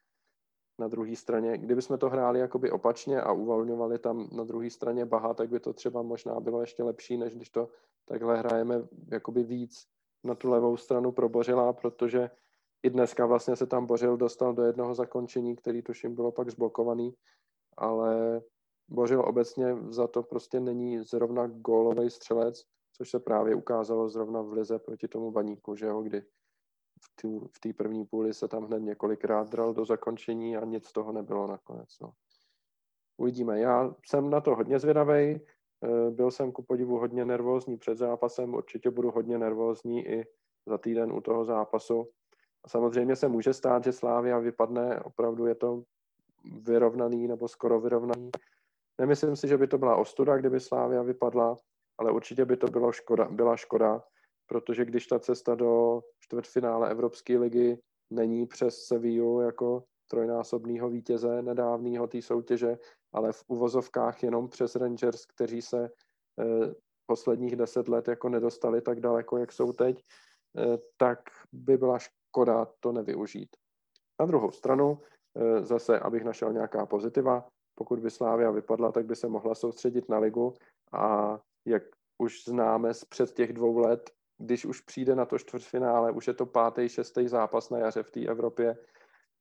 [0.80, 5.06] Na druhé straně, kdyby jsme to hráli jakoby opačně a uvolňovali tam na druhé straně
[5.06, 7.68] Baha, tak by to třeba možná bylo ještě lepší, než když to
[8.04, 9.86] takhle hrajeme jakoby víc
[10.24, 12.30] na tu levou stranu probořila, protože
[12.82, 17.14] i dneska vlastně se tam Bořil dostal do jednoho zakončení, který tuším bylo pak zblokovaný,
[17.76, 18.42] ale
[18.88, 24.52] Bořil obecně za to prostě není zrovna gólový střelec, což se právě ukázalo zrovna v
[24.52, 26.22] lize proti tomu baníku, že jo, kdy
[27.52, 31.12] v té první půli se tam hned několikrát dral do zakončení a nic z toho
[31.12, 31.88] nebylo nakonec.
[32.00, 32.12] No.
[33.16, 33.60] Uvidíme.
[33.60, 35.40] Já jsem na to hodně zvědavý.
[35.84, 40.24] Eh, byl jsem ku podivu hodně nervózní před zápasem, určitě budu hodně nervózní i
[40.66, 42.08] za týden u toho zápasu.
[42.66, 45.82] Samozřejmě se může stát, že Slávia vypadne, opravdu je to
[46.62, 48.30] vyrovnaný nebo skoro vyrovnaný.
[48.98, 51.56] Nemyslím si, že by to byla ostuda, kdyby Slávia vypadla,
[51.98, 54.02] ale určitě by to bylo škoda, byla škoda,
[54.48, 57.78] protože když ta cesta do čtvrtfinále Evropské ligy
[58.10, 62.78] není přes Sevillu jako trojnásobného vítěze nedávného té soutěže,
[63.12, 65.84] ale v uvozovkách jenom přes Rangers, kteří se
[66.40, 66.74] eh,
[67.06, 70.04] posledních deset let jako nedostali tak daleko, jak jsou teď,
[70.58, 71.18] eh, tak
[71.52, 73.56] by byla škoda to nevyužít.
[74.20, 74.98] Na druhou stranu,
[75.36, 80.08] eh, zase, abych našel nějaká pozitiva, pokud by Slávia vypadla, tak by se mohla soustředit
[80.08, 80.54] na ligu
[80.92, 81.82] a jak
[82.18, 86.34] už známe z před těch dvou let, když už přijde na to čtvrtfinále, už je
[86.34, 88.76] to pátý, šestý zápas na jaře v té Evropě,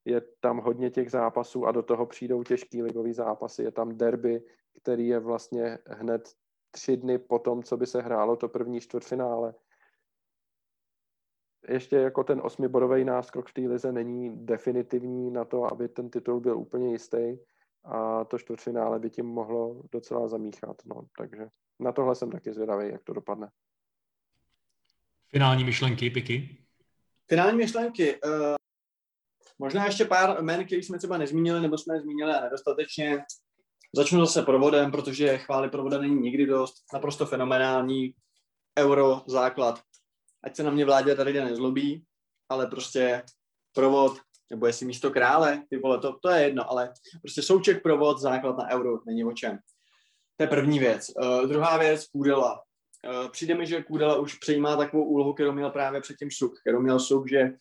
[0.06, 3.64] je tam hodně těch zápasů a do toho přijdou těžký ligový zápasy.
[3.64, 4.44] Je tam derby,
[4.82, 6.30] který je vlastně hned
[6.72, 9.54] tři dny po tom, co by se hrálo to první čtvrtfinále
[11.70, 16.40] ještě jako ten osmibodový náskok v té lize není definitivní na to, aby ten titul
[16.40, 17.38] byl úplně jistý
[17.84, 20.78] a to čtvrtfinále by tím mohlo docela zamíchat.
[20.86, 21.02] No.
[21.18, 21.48] Takže
[21.80, 23.50] na tohle jsem taky zvědavý, jak to dopadne.
[25.30, 26.58] Finální myšlenky, Piky?
[27.30, 28.22] Finální myšlenky.
[28.22, 28.56] Uh,
[29.60, 33.24] Možná ještě pár men, který jsme třeba nezmínili, nebo jsme zmínili a nedostatečně.
[33.96, 36.74] Začnu zase provodem, protože chvály provoda není nikdy dost.
[36.94, 38.14] Naprosto fenomenální
[38.80, 39.82] euro základ.
[40.44, 42.04] Ať se na mě vládě tady nezlobí,
[42.50, 43.24] ale prostě
[43.74, 44.18] provod,
[44.52, 48.58] nebo jestli místo krále, ty vole, to, to je jedno, ale prostě souček provod, základ
[48.58, 49.60] na euro, není o čem.
[50.38, 51.12] To je první věc.
[51.22, 52.64] Uh, druhá věc, Kůdela.
[53.06, 56.82] Uh, přijde mi, že Kůdela už přejímá takovou úlohu, kterou měl právě předtím Suk, kterou
[56.82, 57.52] měl Suk, že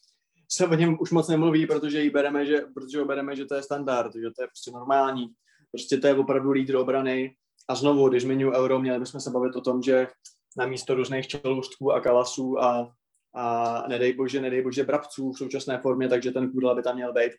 [0.48, 3.54] se o něm už moc nemluví, protože ji bereme, že, protože ho bereme, že to
[3.54, 5.28] je standard, že to je prostě normální.
[5.70, 7.36] Prostě to je opravdu lídr obrany.
[7.68, 10.08] A znovu, když zmiňuji euro, měli bychom se bavit o tom, že
[10.56, 12.92] na místo různých čelůstků a kalasů a,
[13.36, 17.12] a nedej bože, nedej bože brabců v současné formě, takže ten Kůdela by tam měl
[17.12, 17.32] být.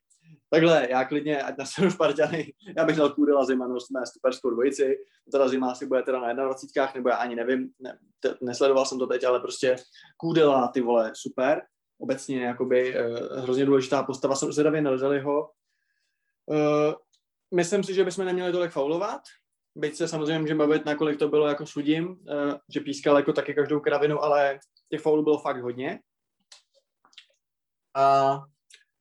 [0.49, 4.97] Takhle, já klidně, ať na sebe Spartany, já bych dal Zima, no jsme superskou dvojici,
[5.31, 8.99] teda Zima asi bude teda na 21, nebo já ani nevím, ne, te, nesledoval jsem
[8.99, 9.75] to teď, ale prostě
[10.17, 11.61] Kůdela, ty vole, super,
[11.99, 15.49] obecně jakoby uh, hrozně důležitá postava, jsem zvědavě nalezali ho.
[16.45, 16.93] Uh,
[17.53, 19.21] myslím si, že bychom neměli tolik faulovat,
[19.75, 22.15] byť se samozřejmě můžeme bavit, nakolik to bylo jako sudím, uh,
[22.73, 24.59] že pískal jako taky každou kravinu, ale
[24.89, 25.99] těch faulů bylo fakt hodně.
[27.95, 28.39] A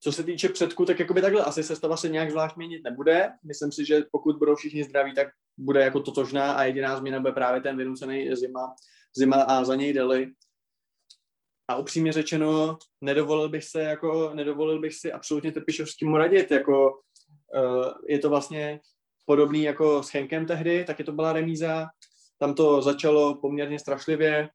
[0.01, 3.31] co se týče předku, tak jakoby takhle asi sestava se nějak zvlášť měnit nebude.
[3.45, 5.29] Myslím si, že pokud budou všichni zdraví, tak
[5.59, 8.75] bude jako totožná a jediná změna bude právě ten vynucený zima,
[9.17, 10.33] zima a za něj deli.
[11.69, 17.93] A upřímně řečeno, nedovolil bych se jako, nedovolil bych si absolutně Trpišovskému radit, jako uh,
[18.09, 18.81] je to vlastně
[19.25, 21.87] podobný jako s Henkem tehdy, taky to byla remíza,
[22.39, 24.49] tam to začalo poměrně strašlivě,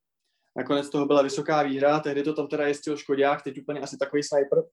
[0.57, 4.23] nakonec toho byla vysoká výhra, tehdy to tam teda jestil Škodák, teď úplně asi takový
[4.23, 4.63] sniper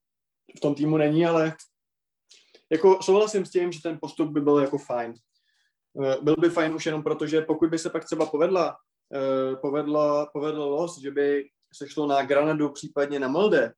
[0.57, 1.57] v tom týmu není, ale
[2.73, 5.15] jako souhlasím s tím, že ten postup by byl jako fajn.
[6.05, 8.77] Eh, byl by fajn už jenom proto, že pokud by se pak třeba povedla,
[9.15, 13.73] eh, povedla, povedla los, že by se šlo na Granadu, případně na Molde,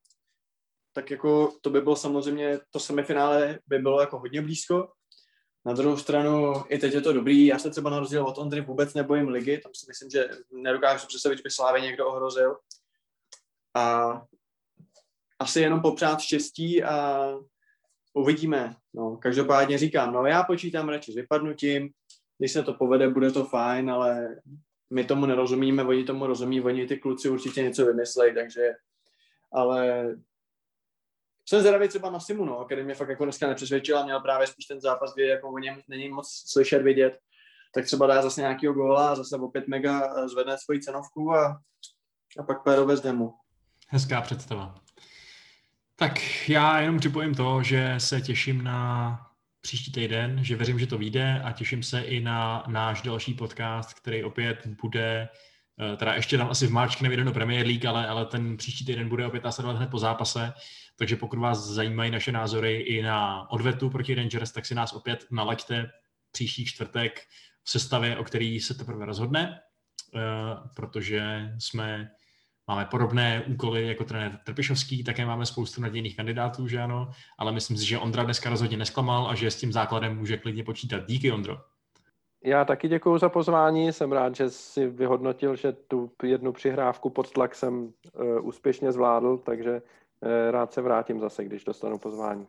[0.93, 4.91] tak jako to by bylo samozřejmě, to semifinále by bylo jako hodně blízko.
[5.65, 8.61] Na druhou stranu, i teď je to dobrý, já se třeba na rozdíl od Ondry
[8.61, 12.57] vůbec nebojím ligy, tam si myslím, že nedokážu představit, že by Slávě někdo ohrozil.
[13.73, 14.11] A
[15.39, 17.27] asi jenom popřát štěstí a
[18.13, 18.75] uvidíme.
[18.93, 21.89] No, každopádně říkám, no já počítám radši s vypadnutím,
[22.37, 24.35] když se to povede, bude to fajn, ale
[24.89, 28.69] my tomu nerozumíme, oni tomu rozumí, oni ty kluci určitě něco vymyslejí, takže
[29.53, 30.07] ale
[31.51, 34.47] jsem zvědavý třeba na Simu, no, který mě fakt jako dneska nepřesvědčil a měl právě
[34.47, 37.17] spíš ten zápas, kdy jako o něm není moc slyšet, vidět,
[37.73, 41.61] tak třeba dá zase nějakýho góla a zase opět mega zvedne svoji cenovku a,
[42.39, 43.33] a pak pérové z demu.
[43.87, 44.75] Hezká představa.
[45.95, 46.13] Tak
[46.49, 49.19] já jenom připojím to, že se těším na
[49.61, 53.93] příští týden, že věřím, že to vyjde a těším se i na náš další podcast,
[53.93, 55.29] který opět bude,
[55.93, 58.85] eh, teda ještě tam asi v March nevyjde do Premier League, ale, ale ten příští
[58.85, 60.53] týden bude opět následovat hned po zápase,
[61.01, 65.25] takže pokud vás zajímají naše názory i na odvetu proti Rangers, tak si nás opět
[65.31, 65.89] nalaďte
[66.31, 67.21] příští čtvrtek
[67.63, 69.59] v sestavě, o který se teprve rozhodne,
[70.15, 70.19] eh,
[70.75, 72.11] protože jsme
[72.67, 77.77] Máme podobné úkoly jako trenér Trpišovský, také máme spoustu nadějných kandidátů, že ano, ale myslím
[77.77, 81.07] si, že Ondra dneska rozhodně nesklamal a že s tím základem může klidně počítat.
[81.07, 81.57] Díky, Ondro.
[82.43, 87.31] Já taky děkuji za pozvání, jsem rád, že si vyhodnotil, že tu jednu přihrávku pod
[87.31, 89.81] tlak jsem uh, úspěšně zvládl, takže
[90.51, 92.47] rád se vrátím zase, když dostanu pozvání.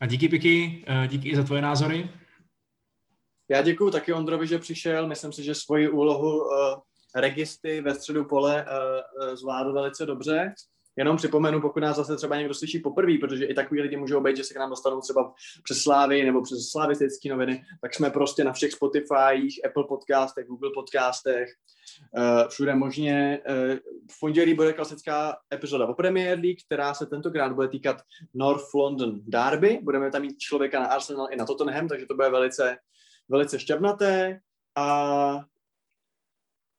[0.00, 2.10] A díky Piky, uh, díky i za tvoje názory.
[3.48, 5.08] Já děkuji taky Ondrovi, že přišel.
[5.08, 6.48] Myslím si, že svoji úlohu uh,
[7.14, 10.54] registy ve středu pole uh, zvládl velice dobře.
[10.96, 14.36] Jenom připomenu, pokud nás zase třeba někdo slyší poprvé, protože i takový lidi můžou být,
[14.36, 15.34] že se k nám dostanou třeba
[15.64, 20.70] přes Slávy nebo přes slavistické noviny, tak jsme prostě na všech Spotifyích, Apple podcastech, Google
[20.74, 21.48] podcastech,
[22.10, 23.40] uh, všude možně.
[23.48, 23.76] Uh,
[24.10, 27.96] v pondělí bude klasická epizoda o Premier League, která se tentokrát bude týkat
[28.34, 29.80] North London Derby.
[29.82, 32.76] Budeme tam mít člověka na Arsenal i na Tottenham, takže to bude velice,
[33.28, 34.40] velice šťavnaté.
[34.76, 35.40] A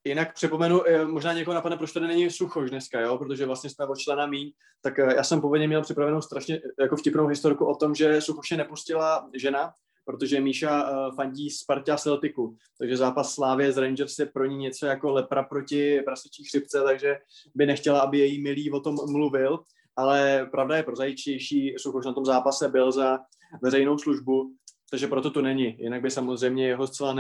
[0.08, 3.18] Jinak připomenu, eh, možná někoho napadne, proč tady není suchož dneska, jo?
[3.18, 4.52] protože vlastně jsme od člena míň,
[4.82, 9.30] tak já jsem původně měl připravenou strašně jako vtipnou historku o tom, že suchoše nepustila
[9.38, 9.74] žena,
[10.06, 14.86] protože Míša uh, fandí Sparta Celticu, takže zápas Slávě z Rangers je pro ní něco
[14.86, 17.18] jako lepra proti prasečí chřipce, takže
[17.56, 19.60] by nechtěla, aby její milý o tom mluvil,
[19.96, 23.20] ale pravda je prozaičtější, Suchoš na tom zápase byl za
[23.62, 24.54] veřejnou službu,
[24.90, 25.78] takže proto to není.
[25.80, 27.14] Jinak by samozřejmě jeho zcela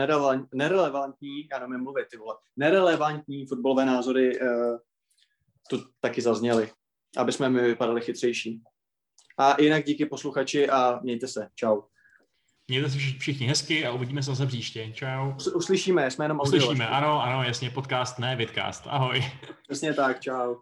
[0.53, 4.47] nerelevantní, já nevím mluvit, ty vole, nerelevantní fotbalové názory uh,
[5.69, 6.71] tu taky zazněly,
[7.17, 8.61] aby jsme mi vypadali chytřejší.
[9.37, 11.49] A jinak díky posluchači a mějte se.
[11.55, 11.81] Čau.
[12.67, 14.91] Mějte se všichni hezky a uvidíme se zase příště.
[14.93, 15.31] Čau.
[15.55, 16.57] Uslyšíme, jsme jenom audio.
[16.57, 18.83] Uslyšíme, ano, ano, jasně, podcast, ne vidcast.
[18.87, 19.23] Ahoj.
[19.63, 20.55] Přesně tak, čau.